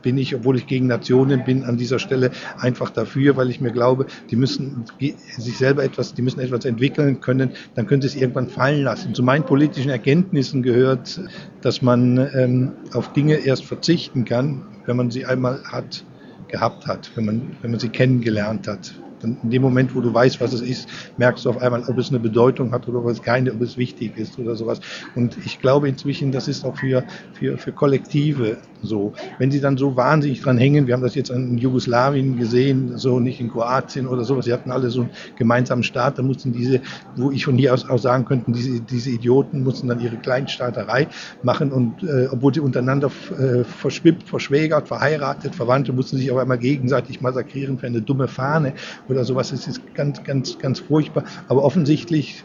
bin 0.07 0.19
ich, 0.19 0.37
obwohl 0.37 0.57
ich 0.57 0.69
gegen 0.69 0.87
Nationen 0.87 1.43
bin, 1.43 1.65
an 1.65 1.77
dieser 1.79 1.99
Stelle 1.99 2.31
einfach 2.61 2.91
dafür, 2.91 3.37
weil 3.37 3.51
ich 3.51 3.61
mir 3.61 3.73
glaube, 3.73 4.07
die 4.31 4.37
müssen 4.37 4.85
sich 5.01 5.59
selber 5.59 5.83
etwas, 5.83 6.15
die 6.15 6.23
müssen 6.23 6.39
etwas 6.39 6.65
entwickeln 6.65 7.21
können, 7.21 7.51
dann 7.75 7.89
können 7.89 8.03
sie 8.03 8.07
es 8.07 8.15
irgendwann 8.15 8.49
fallen 8.49 8.85
lassen. 8.85 9.17
Zu 9.17 9.25
meinen 9.25 9.45
politischen 9.45 9.91
Erkenntnissen 9.91 10.63
gehört, 10.63 11.21
dass 11.61 11.83
man 11.83 12.19
ähm, 12.35 12.71
auf 12.93 13.15
Dinge 13.15 13.35
erst 13.35 13.65
verzichten 13.65 14.25
kann, 14.25 14.63
wenn 14.85 14.97
man 14.97 15.11
sie 15.11 15.27
einmal 15.27 15.61
hat, 15.65 16.05
gehabt 16.47 16.87
hat, 16.87 17.11
wenn 17.17 17.25
man, 17.25 17.57
wenn 17.63 17.73
man 17.73 17.81
sie 17.81 17.89
kennengelernt 17.89 18.69
hat. 18.69 18.95
Dann 19.21 19.39
in 19.43 19.51
dem 19.51 19.63
Moment, 19.63 19.95
wo 19.95 20.01
du 20.01 20.13
weißt, 20.13 20.41
was 20.41 20.53
es 20.53 20.61
ist, 20.61 20.89
merkst 21.17 21.45
du 21.45 21.51
auf 21.51 21.59
einmal, 21.59 21.85
ob 21.89 21.99
es 21.99 22.11
eine 22.11 22.21
Bedeutung 22.21 22.73
hat 22.73 22.87
oder 22.89 23.01
ob 23.01 23.09
es 23.09 23.23
keine, 23.23 23.53
ob 23.53 23.61
es 23.63 23.77
wichtig 23.77 24.17
ist 24.17 24.39
oder 24.39 24.55
sowas. 24.55 24.81
Und 25.15 25.37
ich 25.45 25.59
glaube 25.59 25.89
inzwischen, 25.89 26.33
das 26.33 26.49
ist 26.49 26.65
auch 26.65 26.77
für, 26.77 27.05
für, 27.33 27.59
für 27.59 27.73
Kollektive 27.73 28.59
so. 28.83 29.15
Wenn 29.39 29.51
sie 29.51 29.61
dann 29.61 29.77
so 29.77 29.97
wahnsinnig 29.97 30.43
dran 30.43 30.59
hängen, 30.59 30.87
wir 30.87 30.95
haben 30.95 31.03
das 31.03 31.15
jetzt 31.15 31.31
in 31.31 31.59
Jugoslawien 31.59 32.37
gesehen, 32.37 32.99
so 32.99 33.21
nicht 33.21 33.41
in 33.41 33.49
Kroatien 33.49 34.07
oder 34.07 34.25
sowas, 34.25 34.45
sie 34.45 34.53
hatten 34.53 34.71
alle 34.71 34.91
so 34.91 35.03
einen 35.03 35.11
gemeinsamen 35.37 35.83
Staat, 35.83 36.19
da 36.19 36.23
mussten 36.23 36.53
diese, 36.53 36.81
wo 37.15 37.31
ich 37.31 37.45
von 37.45 37.57
hier 37.57 37.73
aus 37.73 37.89
auch 37.89 37.99
sagen 37.99 38.25
könnte, 38.25 38.53
diese, 38.53 38.81
diese 38.83 39.11
Idioten 39.11 39.63
mussten 39.63 39.89
dann 39.89 40.01
ihre 40.01 40.19
Kleinstaaterei 40.19 41.09
machen 41.43 41.73
und 41.73 42.03
äh, 42.03 42.29
obwohl 42.31 42.55
sie 42.55 42.61
untereinander 42.61 43.11
äh, 43.39 43.65
verschwippt, 43.65 44.29
verschwägert, 44.29 44.89
verheiratet, 44.89 45.55
Verwandte, 45.55 45.93
mussten 45.93 46.17
sich 46.17 46.31
aber 46.31 46.43
einmal 46.43 46.59
gegenseitig 46.59 47.21
massakrieren 47.21 47.79
für 47.79 47.87
eine 47.87 48.03
dumme 48.03 48.29
Fahne 48.29 48.75
oder 49.09 49.25
sowas. 49.25 49.51
Das 49.51 49.67
ist 49.67 49.95
ganz, 49.95 50.23
ganz, 50.25 50.59
ganz 50.59 50.81
furchtbar. 50.81 51.25
Aber 51.49 51.65
offensichtlich, 51.65 52.43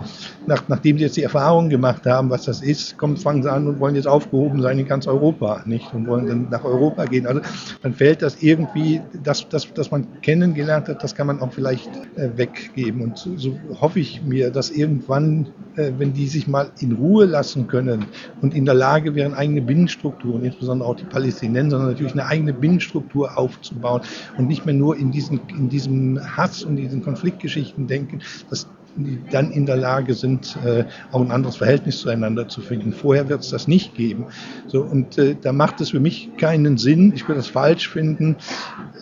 nach, 0.48 0.68
nachdem 0.68 0.98
sie 0.98 1.04
jetzt 1.04 1.18
die 1.18 1.24
Erfahrung 1.24 1.70
gemacht 1.70 2.06
haben, 2.06 2.30
was 2.30 2.46
das 2.46 2.62
ist, 2.62 2.98
kommen, 2.98 3.18
fangen 3.18 3.44
sie 3.44 3.52
an 3.52 3.68
und 3.68 3.80
wollen 3.80 3.96
jetzt 3.96 4.08
aufgehoben 4.08 4.62
sein 4.62 4.80
in 4.80 4.88
ganz 4.88 5.08
Europa, 5.08 5.64
nicht? 5.66 5.94
Und 5.94 6.08
wollen 6.08 6.28
dann 6.28 6.48
nach 6.50 6.64
Europa 6.64 7.06
gehen. 7.06 7.26
Also 7.26 7.42
dann 7.82 7.94
fällt 7.94 8.22
das 8.22 8.42
irgendwie, 8.42 9.02
das, 9.24 9.48
das, 9.50 9.74
das 9.74 9.92
man 9.92 10.08
kennengelernt 10.22 10.88
hat, 10.88 11.04
das 11.04 11.16
kann 11.16 11.28
man 11.28 11.40
auch 11.42 11.52
vielleicht 11.52 11.90
äh, 12.16 12.30
weggeben. 12.36 13.02
Und 13.02 13.18
so, 13.18 13.38
so, 13.38 13.58
hoffe 13.80 14.00
ich 14.00 14.22
mir, 14.24 14.52
dass 14.52 14.70
irgendwann, 14.70 15.48
äh, 15.76 15.92
wenn 15.98 16.14
die 16.14 16.28
sich 16.28 16.48
mal 16.48 16.72
in 16.80 16.94
Ruhe 16.94 17.26
lassen 17.26 17.68
können 17.68 18.06
und 18.42 18.54
in 18.54 18.66
der 18.66 18.76
Lage 18.76 19.16
wären, 19.16 19.34
eigene 19.34 19.62
Binnenstrukturen, 19.62 20.44
insbesondere 20.44 20.88
auch 20.90 20.96
die 20.96 21.06
Palästinenser, 21.06 21.80
natürlich 21.80 22.14
eine 22.14 22.26
eigene 22.26 22.54
Binnenstruktur 22.54 23.38
aufzubauen 23.38 24.02
und 24.38 24.48
nicht 24.48 24.66
mehr 24.66 24.76
nur 24.76 24.98
in, 24.98 25.12
diesen, 25.12 25.42
in 25.50 25.70
diesem 25.70 26.20
Hass 26.38 26.51
und 26.64 26.76
diesen 26.76 27.04
Konfliktgeschichten 27.04 27.88
denken, 27.88 28.22
dass 28.50 28.68
die 28.96 29.20
dann 29.32 29.52
in 29.52 29.66
der 29.66 29.78
Lage 29.78 30.14
sind, 30.14 30.58
äh, 30.66 30.86
auch 31.12 31.22
ein 31.22 31.32
anderes 31.32 31.56
Verhältnis 31.58 32.00
zueinander 32.00 32.48
zu 32.48 32.62
finden. 32.62 32.92
Vorher 32.92 33.30
wird 33.30 33.42
es 33.42 33.50
das 33.50 33.68
nicht 33.68 33.96
geben. 33.96 34.26
So, 34.68 34.82
und 34.82 35.18
äh, 35.18 35.36
da 35.42 35.54
macht 35.54 35.82
es 35.82 35.92
für 35.92 36.00
mich 36.00 36.30
keinen 36.38 36.78
Sinn. 36.78 37.14
Ich 37.16 37.28
würde 37.28 37.40
das 37.40 37.48
falsch 37.48 37.90
finden, 37.90 38.36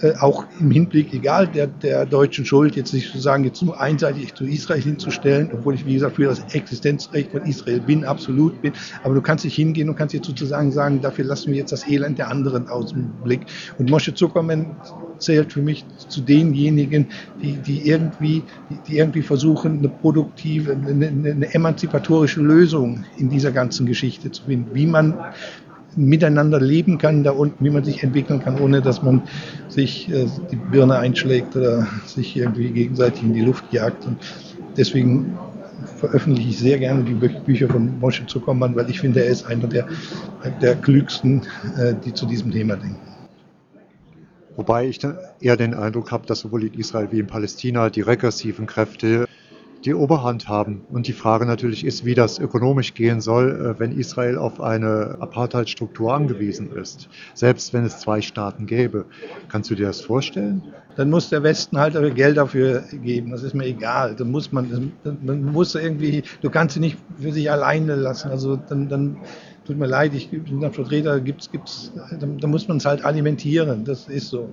äh, 0.02 0.14
auch 0.20 0.46
im 0.60 0.72
Hinblick, 0.72 1.14
egal 1.14 1.48
der, 1.48 1.68
der 1.68 2.06
deutschen 2.06 2.46
Schuld, 2.46 2.76
jetzt 2.76 2.94
nicht 2.94 3.12
zu 3.12 3.20
sagen, 3.20 3.44
jetzt 3.44 3.62
nur 3.62 3.80
einseitig 3.80 4.34
zu 4.34 4.46
Israel 4.46 4.82
hinzustellen, 4.82 5.50
obwohl 5.54 5.76
ich, 5.76 5.86
wie 5.86 5.94
gesagt, 5.94 6.16
für 6.16 6.26
das 6.26 6.42
Existenzrecht 6.54 7.32
von 7.32 7.44
Israel 7.44 7.82
bin, 7.82 8.06
absolut 8.06 8.62
bin. 8.62 8.74
Aber 9.04 9.14
du 9.14 9.22
kannst 9.22 9.46
nicht 9.46 9.56
hingehen 9.56 9.90
und 9.90 9.96
kannst 9.96 10.14
jetzt 10.14 10.28
sozusagen 10.28 10.72
sagen, 10.72 11.02
dafür 11.02 11.26
lassen 11.26 11.52
wir 11.52 11.58
jetzt 11.58 11.72
das 11.72 11.88
Elend 11.88 12.18
der 12.18 12.30
anderen 12.30 12.70
aus 12.70 12.94
dem 12.94 13.10
Blick. 13.24 13.42
Und 13.78 13.90
Moshe 13.90 14.14
Zuckermann 14.14 14.76
zählt 15.18 15.54
für 15.54 15.62
mich 15.62 15.86
zu 16.08 16.22
denjenigen, 16.22 17.08
die, 17.42 17.54
die, 17.58 17.88
irgendwie, 17.88 18.44
die 18.88 18.98
irgendwie 18.98 19.22
versuchen, 19.22 19.80
eine 19.80 19.90
produktive, 19.90 20.72
eine, 20.72 21.08
eine 21.08 21.54
emanzipatorische 21.54 22.42
Lösung 22.42 23.04
in 23.18 23.30
dieser 23.30 23.52
ganzen 23.52 23.86
Geschichte 23.86 24.32
zu 24.32 24.44
finden, 24.44 24.74
wie 24.74 24.86
man 24.86 25.16
miteinander 25.96 26.60
leben 26.60 26.98
kann 26.98 27.24
da 27.24 27.32
unten, 27.32 27.64
wie 27.64 27.70
man 27.70 27.84
sich 27.84 28.04
entwickeln 28.04 28.40
kann, 28.40 28.60
ohne 28.60 28.82
dass 28.82 29.02
man 29.02 29.24
sich 29.68 30.10
äh, 30.12 30.28
die 30.52 30.56
Birne 30.56 30.98
einschlägt 30.98 31.56
oder 31.56 31.88
sich 32.06 32.36
irgendwie 32.38 32.70
gegenseitig 32.70 33.24
in 33.24 33.34
die 33.34 33.42
Luft 33.42 33.72
jagt. 33.72 34.06
Und 34.06 34.18
deswegen 34.78 35.38
veröffentliche 35.98 36.50
ich 36.50 36.60
sehr 36.60 36.80
gerne 36.80 37.04
die 37.04 37.14
Bücher 37.14 37.68
von 37.68 38.00
Moshe 38.00 38.26
Zuckermann, 38.26 38.76
weil 38.76 38.90
ich 38.90 39.00
finde, 39.00 39.24
er 39.24 39.32
ist 39.32 39.46
einer 39.46 39.68
der, 39.68 39.88
der 40.62 40.76
klügsten, 40.76 41.42
äh, 41.78 41.94
die 42.06 42.14
zu 42.14 42.26
diesem 42.26 42.52
Thema 42.52 42.76
denken. 42.76 42.98
Wobei 44.56 44.88
ich 44.88 45.00
eher 45.40 45.56
den 45.56 45.74
Eindruck 45.74 46.12
habe, 46.12 46.28
dass 46.28 46.40
sowohl 46.40 46.66
in 46.66 46.74
Israel 46.74 47.08
wie 47.12 47.20
in 47.20 47.28
Palästina 47.28 47.90
die 47.90 48.02
regressiven 48.02 48.66
Kräfte 48.66 49.26
die 49.86 49.94
Oberhand 49.94 50.48
haben. 50.48 50.82
Und 50.90 51.08
die 51.08 51.14
Frage 51.14 51.46
natürlich 51.46 51.86
ist, 51.86 52.06
wie 52.06 52.16
das 52.16 52.40
ökonomisch 52.40 52.94
gehen 52.94 53.22
soll, 53.22 53.76
äh, 53.76 53.80
wenn 53.80 53.98
Israel 53.98 54.38
auf 54.38 54.60
eine 54.60 55.18
Apartheidstruktur 55.20 56.14
angewiesen 56.14 56.72
ist. 56.72 57.10
Selbst 57.34 57.74
wenn 57.74 57.86
es 57.86 58.00
zwei 58.00 58.22
Staaten 58.22 58.66
gäbe. 58.66 59.06
Kannst 59.48 59.70
du 59.70 59.76
dir 59.76 59.88
das 59.88 60.02
vorstellen? 60.02 60.62
Dann 60.96 61.10
muss 61.10 61.30
der 61.30 61.44
Westen 61.44 61.78
halt 61.78 61.94
Geld 62.16 62.38
dafür 62.38 62.84
geben. 62.92 63.32
Das 63.32 63.44
ist 63.44 63.54
mir 63.54 63.66
egal. 63.66 64.16
Dann 64.16 64.32
muss 64.32 64.52
man, 64.52 64.92
man 65.22 65.44
muss 65.44 65.76
irgendwie, 65.76 66.24
du 66.42 66.50
kannst 66.50 66.74
sie 66.74 66.82
nicht 66.82 66.98
für 67.18 67.32
sich 67.32 67.50
alleine 67.50 67.96
lassen. 67.96 68.30
Also 68.32 68.58
dann, 68.58 68.90
dann 68.90 69.18
tut 69.66 69.78
mir 69.78 69.86
leid, 69.86 70.14
ich 70.14 70.30
bin 70.30 70.64
ein 70.64 70.74
Vertreter, 70.74 71.20
gibt's, 71.22 71.52
gibt's, 71.52 71.94
da, 72.20 72.48
muss 72.48 72.68
man 72.68 72.78
es 72.78 72.86
halt 72.86 73.06
alimentieren. 73.06 73.86
Das 73.86 74.10
ist 74.10 74.30
so. 74.30 74.50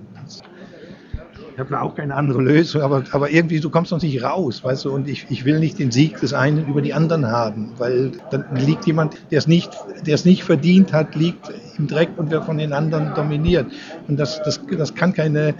Ich 1.57 1.59
habe 1.59 1.71
da 1.71 1.81
auch 1.81 1.95
keine 1.95 2.13
andere 2.13 2.39
Lösung, 2.39 2.83
aber, 2.83 3.03
aber 3.13 3.31
irgendwie, 3.31 3.59
du 3.59 3.71
kommst 3.71 3.91
noch 3.91 3.99
nicht 3.99 4.21
raus, 4.21 4.63
weißt 4.63 4.85
du, 4.85 4.91
und 4.91 5.07
ich, 5.07 5.25
ich 5.31 5.43
will 5.43 5.57
nicht 5.57 5.79
den 5.79 5.89
Sieg 5.89 6.19
des 6.19 6.31
einen 6.31 6.67
über 6.67 6.83
die 6.83 6.93
anderen 6.93 7.25
haben, 7.25 7.71
weil 7.79 8.11
dann 8.29 8.45
liegt 8.57 8.85
jemand, 8.85 9.15
der 9.31 9.39
es 9.39 9.47
nicht, 9.47 9.71
der 10.05 10.13
es 10.13 10.23
nicht 10.23 10.43
verdient 10.43 10.93
hat, 10.93 11.15
liegt 11.15 11.51
im 11.79 11.87
Dreck 11.87 12.09
und 12.17 12.29
wird 12.29 12.45
von 12.45 12.59
den 12.59 12.73
anderen 12.73 13.15
dominiert. 13.15 13.65
Und 14.07 14.19
das, 14.19 14.39
das, 14.43 14.61
das 14.69 14.93
kann 14.93 15.13
keine, 15.13 15.55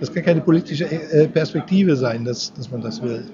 das 0.00 0.14
kann 0.14 0.24
keine 0.24 0.40
politische 0.40 0.90
äh, 0.90 1.28
Perspektive 1.28 1.94
sein, 1.94 2.24
dass, 2.24 2.54
dass 2.54 2.70
man 2.70 2.80
das 2.80 3.02
will. 3.02 3.26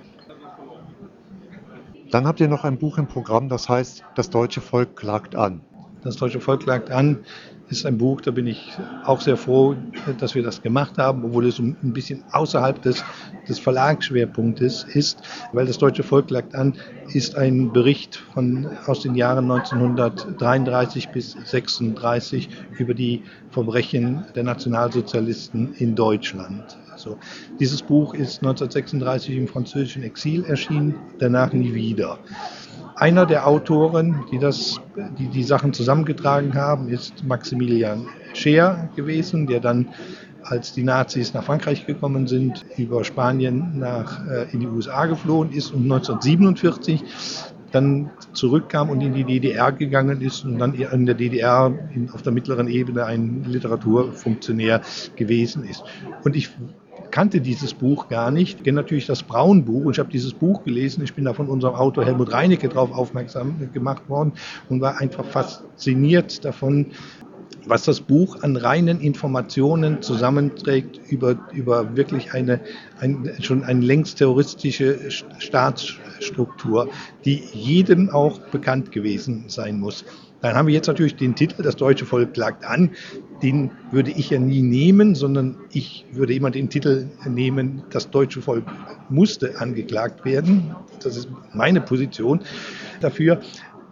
Dann 2.11 2.27
habt 2.27 2.41
ihr 2.41 2.49
noch 2.49 2.65
ein 2.65 2.77
Buch 2.77 2.99
im 2.99 3.07
Programm, 3.07 3.49
das 3.49 3.69
heißt 3.69 4.03
Das 4.17 4.31
deutsche 4.31 4.61
Volk 4.61 4.97
klagt 4.97 5.37
an. 5.37 5.61
Das 6.03 6.17
deutsche 6.17 6.41
Volk 6.41 6.65
klagt 6.65 6.91
an 6.91 7.21
ist 7.71 7.87
ein 7.87 7.99
Buch, 7.99 8.21
da 8.21 8.31
bin 8.31 8.47
ich 8.47 8.73
auch 9.05 9.21
sehr 9.21 9.37
froh, 9.37 9.77
dass 10.19 10.35
wir 10.35 10.43
das 10.43 10.63
gemacht 10.63 10.99
haben, 10.99 11.25
obwohl 11.25 11.47
es 11.47 11.59
ein 11.59 11.77
bisschen 11.93 12.25
außerhalb 12.33 12.83
des, 12.83 13.05
des 13.49 13.59
Verlagsschwerpunktes 13.59 14.85
ist, 14.93 15.23
weil 15.53 15.67
das 15.67 15.79
deutsche 15.79 16.03
Volk 16.03 16.31
lag 16.31 16.53
an, 16.53 16.75
ist 17.13 17.37
ein 17.37 17.73
Bericht 17.73 18.17
von, 18.17 18.69
aus 18.87 19.01
den 19.03 19.15
Jahren 19.15 19.51
1933 19.51 21.09
bis 21.11 21.35
1936 21.37 22.49
über 22.79 22.95
die 22.95 23.23
Verbrechen 23.51 24.25
der 24.35 24.45
Nationalsozialisten 24.45 25.75
in 25.75 25.95
Deutschland. 25.95 26.79
Also, 26.93 27.19
dieses 27.59 27.83
Buch 27.83 28.15
ist 28.15 28.43
1936 28.43 29.37
im 29.37 29.49
französischen 29.49 30.03
Exil 30.03 30.45
erschienen, 30.45 30.95
danach 31.19 31.53
nie 31.53 31.73
wieder. 31.73 32.19
Einer 33.01 33.25
der 33.25 33.47
Autoren, 33.47 34.27
die, 34.31 34.39
das, 34.39 34.79
die 35.19 35.29
die 35.29 35.43
Sachen 35.43 35.73
zusammengetragen 35.73 36.55
haben, 36.55 36.91
ist 36.91 37.25
Maximilian 37.25 38.07
Scheer 38.35 38.91
gewesen, 38.95 39.47
der 39.47 39.61
dann, 39.61 39.89
als 40.43 40.75
die 40.75 40.83
Nazis 40.83 41.33
nach 41.33 41.45
Frankreich 41.45 41.87
gekommen 41.87 42.27
sind, 42.27 42.67
über 42.77 43.03
Spanien 43.03 43.79
nach, 43.79 44.29
äh, 44.29 44.53
in 44.53 44.61
die 44.61 44.67
USA 44.67 45.07
geflohen 45.07 45.51
ist 45.51 45.71
und 45.71 45.85
1947 45.85 47.03
dann 47.73 48.11
zurückkam 48.35 48.91
und 48.91 49.01
in 49.01 49.15
die 49.15 49.25
DDR 49.25 49.73
gegangen 49.73 50.21
ist 50.21 50.45
und 50.45 50.59
dann 50.59 50.75
in 50.75 51.07
der 51.07 51.15
DDR 51.15 51.73
in, 51.95 52.11
auf 52.11 52.21
der 52.21 52.33
mittleren 52.33 52.69
Ebene 52.69 53.07
ein 53.07 53.45
Literaturfunktionär 53.45 54.83
gewesen 55.17 55.65
ist. 55.65 55.85
Und 56.23 56.37
ich 56.37 56.51
kannte 57.11 57.41
dieses 57.41 57.75
Buch 57.75 58.09
gar 58.09 58.31
nicht. 58.31 58.59
Ich 58.59 58.65
kenne 58.65 58.77
natürlich 58.77 59.07
das 59.07 59.23
Braunbuch 59.23 59.85
und 59.85 59.93
ich 59.93 59.99
habe 59.99 60.11
dieses 60.11 60.33
Buch 60.33 60.65
gelesen. 60.65 61.03
Ich 61.05 61.15
bin 61.15 61.25
da 61.25 61.35
von 61.35 61.49
unserem 61.49 61.75
Autor 61.75 62.05
Helmut 62.05 62.33
Reinecke 62.33 62.69
darauf 62.69 62.93
aufmerksam 62.93 63.71
gemacht 63.73 64.09
worden 64.09 64.33
und 64.69 64.81
war 64.81 65.01
einfach 65.01 65.25
fasziniert 65.25 66.45
davon, 66.45 66.93
was 67.67 67.85
das 67.85 68.01
Buch 68.01 68.43
an 68.43 68.57
reinen 68.57 69.01
Informationen 69.01 70.03
zusammenträgt 70.03 71.01
über, 71.11 71.37
über 71.53 71.97
wirklich 71.97 72.33
eine, 72.33 72.61
ein, 72.99 73.31
schon 73.41 73.65
eine 73.65 73.81
längst 73.85 74.19
terroristische 74.19 75.11
Staatsstruktur, 75.39 76.89
die 77.25 77.43
jedem 77.53 78.11
auch 78.11 78.39
bekannt 78.51 78.93
gewesen 78.93 79.45
sein 79.49 79.79
muss. 79.79 80.05
Dann 80.43 80.55
haben 80.55 80.69
wir 80.69 80.75
jetzt 80.75 80.87
natürlich 80.87 81.17
den 81.17 81.35
Titel, 81.35 81.63
das 81.63 81.77
deutsche 81.77 82.07
Volk 82.07 82.33
klagt 82.33 82.65
an. 82.65 82.91
Den 83.43 83.71
würde 83.91 84.11
ich 84.11 84.31
ja 84.31 84.39
nie 84.39 84.63
nehmen, 84.63 85.15
sondern 85.15 85.57
ich 85.73 86.07
würde 86.13 86.35
immer 86.35 86.51
den 86.51 86.71
Titel 86.71 87.09
nehmen, 87.27 87.83
das 87.91 88.11
deutsche 88.11 88.41
Volk 88.41 88.65
musste 89.09 89.59
angeklagt 89.59 90.25
werden. 90.25 90.75
Das 91.03 91.17
ist 91.17 91.29
meine 91.53 91.81
Position 91.81 92.41
dafür. 93.01 93.41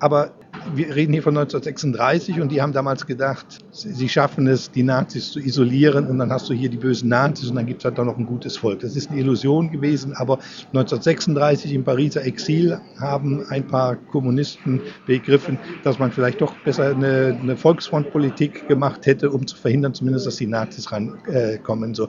Aber 0.00 0.37
wir 0.74 0.94
reden 0.94 1.12
hier 1.12 1.22
von 1.22 1.36
1936 1.36 2.40
und 2.40 2.52
die 2.52 2.60
haben 2.60 2.72
damals 2.72 3.06
gedacht, 3.06 3.58
sie 3.70 4.08
schaffen 4.08 4.46
es, 4.46 4.70
die 4.70 4.82
Nazis 4.82 5.32
zu 5.32 5.40
isolieren 5.40 6.06
und 6.06 6.18
dann 6.18 6.32
hast 6.32 6.48
du 6.48 6.54
hier 6.54 6.68
die 6.68 6.76
bösen 6.76 7.08
Nazis 7.08 7.50
und 7.50 7.56
dann 7.56 7.66
gibt 7.66 7.80
es 7.80 7.84
halt 7.84 7.98
auch 7.98 8.04
noch 8.04 8.18
ein 8.18 8.26
gutes 8.26 8.56
Volk. 8.56 8.80
Das 8.80 8.96
ist 8.96 9.10
eine 9.10 9.20
Illusion 9.20 9.70
gewesen, 9.70 10.14
aber 10.14 10.38
1936 10.74 11.72
im 11.72 11.84
Pariser 11.84 12.24
Exil 12.24 12.80
haben 12.98 13.44
ein 13.48 13.66
paar 13.66 13.96
Kommunisten 13.96 14.80
begriffen, 15.06 15.58
dass 15.84 15.98
man 15.98 16.12
vielleicht 16.12 16.40
doch 16.40 16.54
besser 16.64 16.90
eine, 16.90 17.38
eine 17.40 17.56
Volksfrontpolitik 17.56 18.68
gemacht 18.68 19.06
hätte, 19.06 19.30
um 19.30 19.46
zu 19.46 19.56
verhindern 19.56 19.94
zumindest, 19.94 20.26
dass 20.26 20.36
die 20.36 20.46
Nazis 20.46 20.90
rankommen. 20.92 21.94
So. 21.94 22.08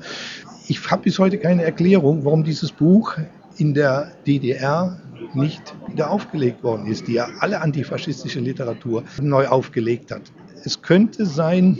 Ich 0.68 0.92
habe 0.92 1.04
bis 1.04 1.18
heute 1.20 1.38
keine 1.38 1.64
Erklärung, 1.64 2.26
warum 2.26 2.44
dieses 2.44 2.72
Buch 2.72 3.16
in 3.58 3.74
der 3.74 4.12
DDR 4.26 4.98
nicht 5.34 5.76
wieder 5.88 6.10
aufgelegt 6.12 6.64
worden 6.64 6.88
ist, 6.88 7.08
die 7.08 7.14
ja 7.14 7.28
alle 7.40 7.62
antifaschistische 7.62 8.40
Literatur 8.40 9.04
neu 9.22 9.48
aufgelegt 9.48 10.12
hat. 10.12 10.24
Es 10.64 10.82
könnte 10.82 11.26
sein, 11.26 11.80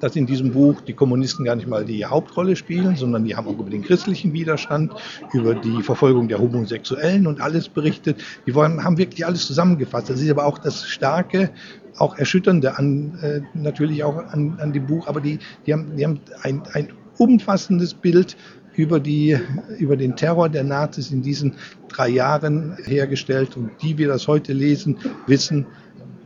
dass 0.00 0.16
in 0.16 0.26
diesem 0.26 0.52
Buch 0.52 0.80
die 0.82 0.92
Kommunisten 0.92 1.44
gar 1.44 1.56
nicht 1.56 1.68
mal 1.68 1.84
die 1.84 2.04
Hauptrolle 2.04 2.56
spielen, 2.56 2.96
sondern 2.96 3.24
die 3.24 3.36
haben 3.36 3.46
auch 3.46 3.58
über 3.58 3.70
den 3.70 3.82
christlichen 3.82 4.32
Widerstand, 4.32 4.92
über 5.32 5.54
die 5.54 5.82
Verfolgung 5.82 6.28
der 6.28 6.38
Homosexuellen 6.38 7.26
und 7.26 7.40
alles 7.40 7.68
berichtet. 7.68 8.22
Die 8.46 8.54
haben 8.54 8.98
wirklich 8.98 9.24
alles 9.24 9.46
zusammengefasst. 9.46 10.10
Das 10.10 10.20
ist 10.20 10.30
aber 10.30 10.46
auch 10.46 10.58
das 10.58 10.86
Starke, 10.86 11.50
auch 11.98 12.18
Erschütternde 12.18 12.76
an, 12.76 13.18
äh, 13.22 13.40
natürlich 13.54 14.04
auch 14.04 14.16
an, 14.16 14.58
an 14.60 14.72
dem 14.72 14.86
Buch, 14.86 15.06
aber 15.06 15.20
die, 15.20 15.38
die 15.66 15.72
haben, 15.72 15.96
die 15.96 16.04
haben 16.04 16.20
ein, 16.42 16.62
ein 16.72 16.88
umfassendes 17.18 17.94
Bild 17.94 18.36
über, 18.76 19.00
die, 19.00 19.38
über 19.78 19.96
den 19.96 20.16
Terror 20.16 20.48
der 20.48 20.64
Nazis 20.64 21.10
in 21.10 21.22
diesen 21.22 21.54
drei 21.88 22.08
Jahren 22.08 22.76
hergestellt. 22.84 23.56
Und 23.56 23.70
die 23.82 23.98
wir 23.98 24.08
das 24.08 24.28
heute 24.28 24.52
lesen, 24.52 24.96
wissen, 25.26 25.66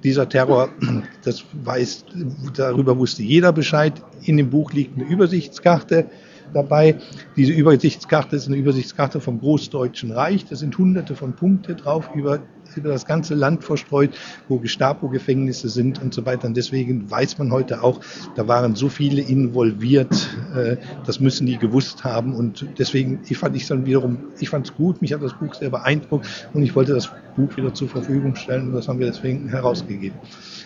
dieser 0.03 0.29
Terror, 0.29 0.71
das 1.25 1.45
weiß, 1.53 2.05
darüber 2.55 2.99
wusste 2.99 3.23
jeder 3.23 3.53
Bescheid. 3.53 4.03
In 4.23 4.37
dem 4.37 4.51
Buch 4.51 4.73
liegt 4.73 4.99
eine 4.99 5.09
Übersichtskarte 5.09 6.07
dabei. 6.53 6.97
Diese 7.37 7.53
Übersichtskarte 7.53 8.37
ist 8.37 8.47
eine 8.47 8.57
Übersichtskarte 8.57 9.21
vom 9.21 9.41
Großdeutschen 9.41 10.13
Reich. 10.13 10.45
Da 10.47 10.57
sind 10.57 10.77
hunderte 10.77 11.15
von 11.15 11.35
Punkte 11.35 11.75
drauf 11.75 12.11
über 12.15 12.41
über 12.77 12.91
das 12.91 13.07
ganze 13.07 13.35
Land 13.35 13.65
verstreut, 13.65 14.11
wo 14.49 14.59
Gestapo-Gefängnisse 14.59 15.69
sind 15.69 16.01
und 16.03 16.15
so 16.15 16.25
weiter. 16.27 16.47
Und 16.47 16.57
deswegen 16.57 17.11
weiß 17.11 17.39
man 17.39 17.53
heute 17.53 17.83
auch, 17.83 18.01
da 18.37 18.49
waren 18.49 18.75
so 18.75 18.89
viele 18.89 19.23
involviert, 19.23 20.29
äh, 20.55 20.77
das 21.07 21.21
müssen 21.21 21.47
die 21.47 21.59
gewusst 21.59 22.05
haben. 22.05 22.35
Und 22.35 22.67
deswegen, 22.79 23.21
ich 23.29 23.39
fand 23.39 23.57
ich 23.57 23.67
dann 23.67 23.87
wiederum, 23.87 24.19
ich 24.39 24.51
fand 24.51 24.67
es 24.67 24.75
gut, 24.75 25.03
mich 25.03 25.13
hat 25.13 25.23
das 25.23 25.35
Buch 25.35 25.55
sehr 25.55 25.71
beeindruckt 25.71 26.27
und 26.53 26.63
ich 26.63 26.75
wollte 26.75 26.95
das 26.95 27.11
Buch 27.37 27.57
wieder 27.57 27.75
zur 27.75 27.89
Verfügung 27.89 28.37
stellen 28.37 28.69
und 28.69 28.75
das 28.75 28.89
haben 28.89 28.99
wir 28.99 29.07
deswegen 29.07 29.49
herausgegeben. 29.49 30.19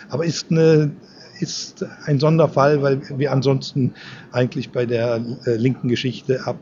Aber 0.09 0.25
ist 0.25 0.51
eine 0.51 0.91
ist 1.39 1.85
ein 2.05 2.19
Sonderfall, 2.19 2.81
weil 2.81 3.01
wir 3.17 3.31
ansonsten 3.31 3.93
eigentlich 4.31 4.71
bei 4.71 4.85
der 4.85 5.21
äh, 5.45 5.55
linken 5.55 5.89
Geschichte 5.89 6.45
ab 6.45 6.59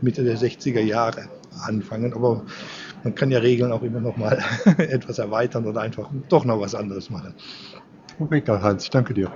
Mitte 0.00 0.24
der 0.24 0.36
60er 0.36 0.80
Jahre 0.80 1.28
anfangen. 1.64 2.12
Aber 2.14 2.44
man 3.02 3.14
kann 3.14 3.30
ja 3.30 3.38
Regeln 3.38 3.72
auch 3.72 3.82
immer 3.82 4.00
noch 4.00 4.16
mal 4.16 4.42
etwas 4.78 5.18
erweitern 5.18 5.66
oder 5.66 5.80
einfach 5.80 6.10
doch 6.28 6.44
noch 6.44 6.60
was 6.60 6.74
anderes 6.74 7.10
machen. 7.10 7.34
Okay, 8.18 8.40
Karl-Heinz, 8.40 8.90
danke 8.90 9.14
dir. 9.14 9.32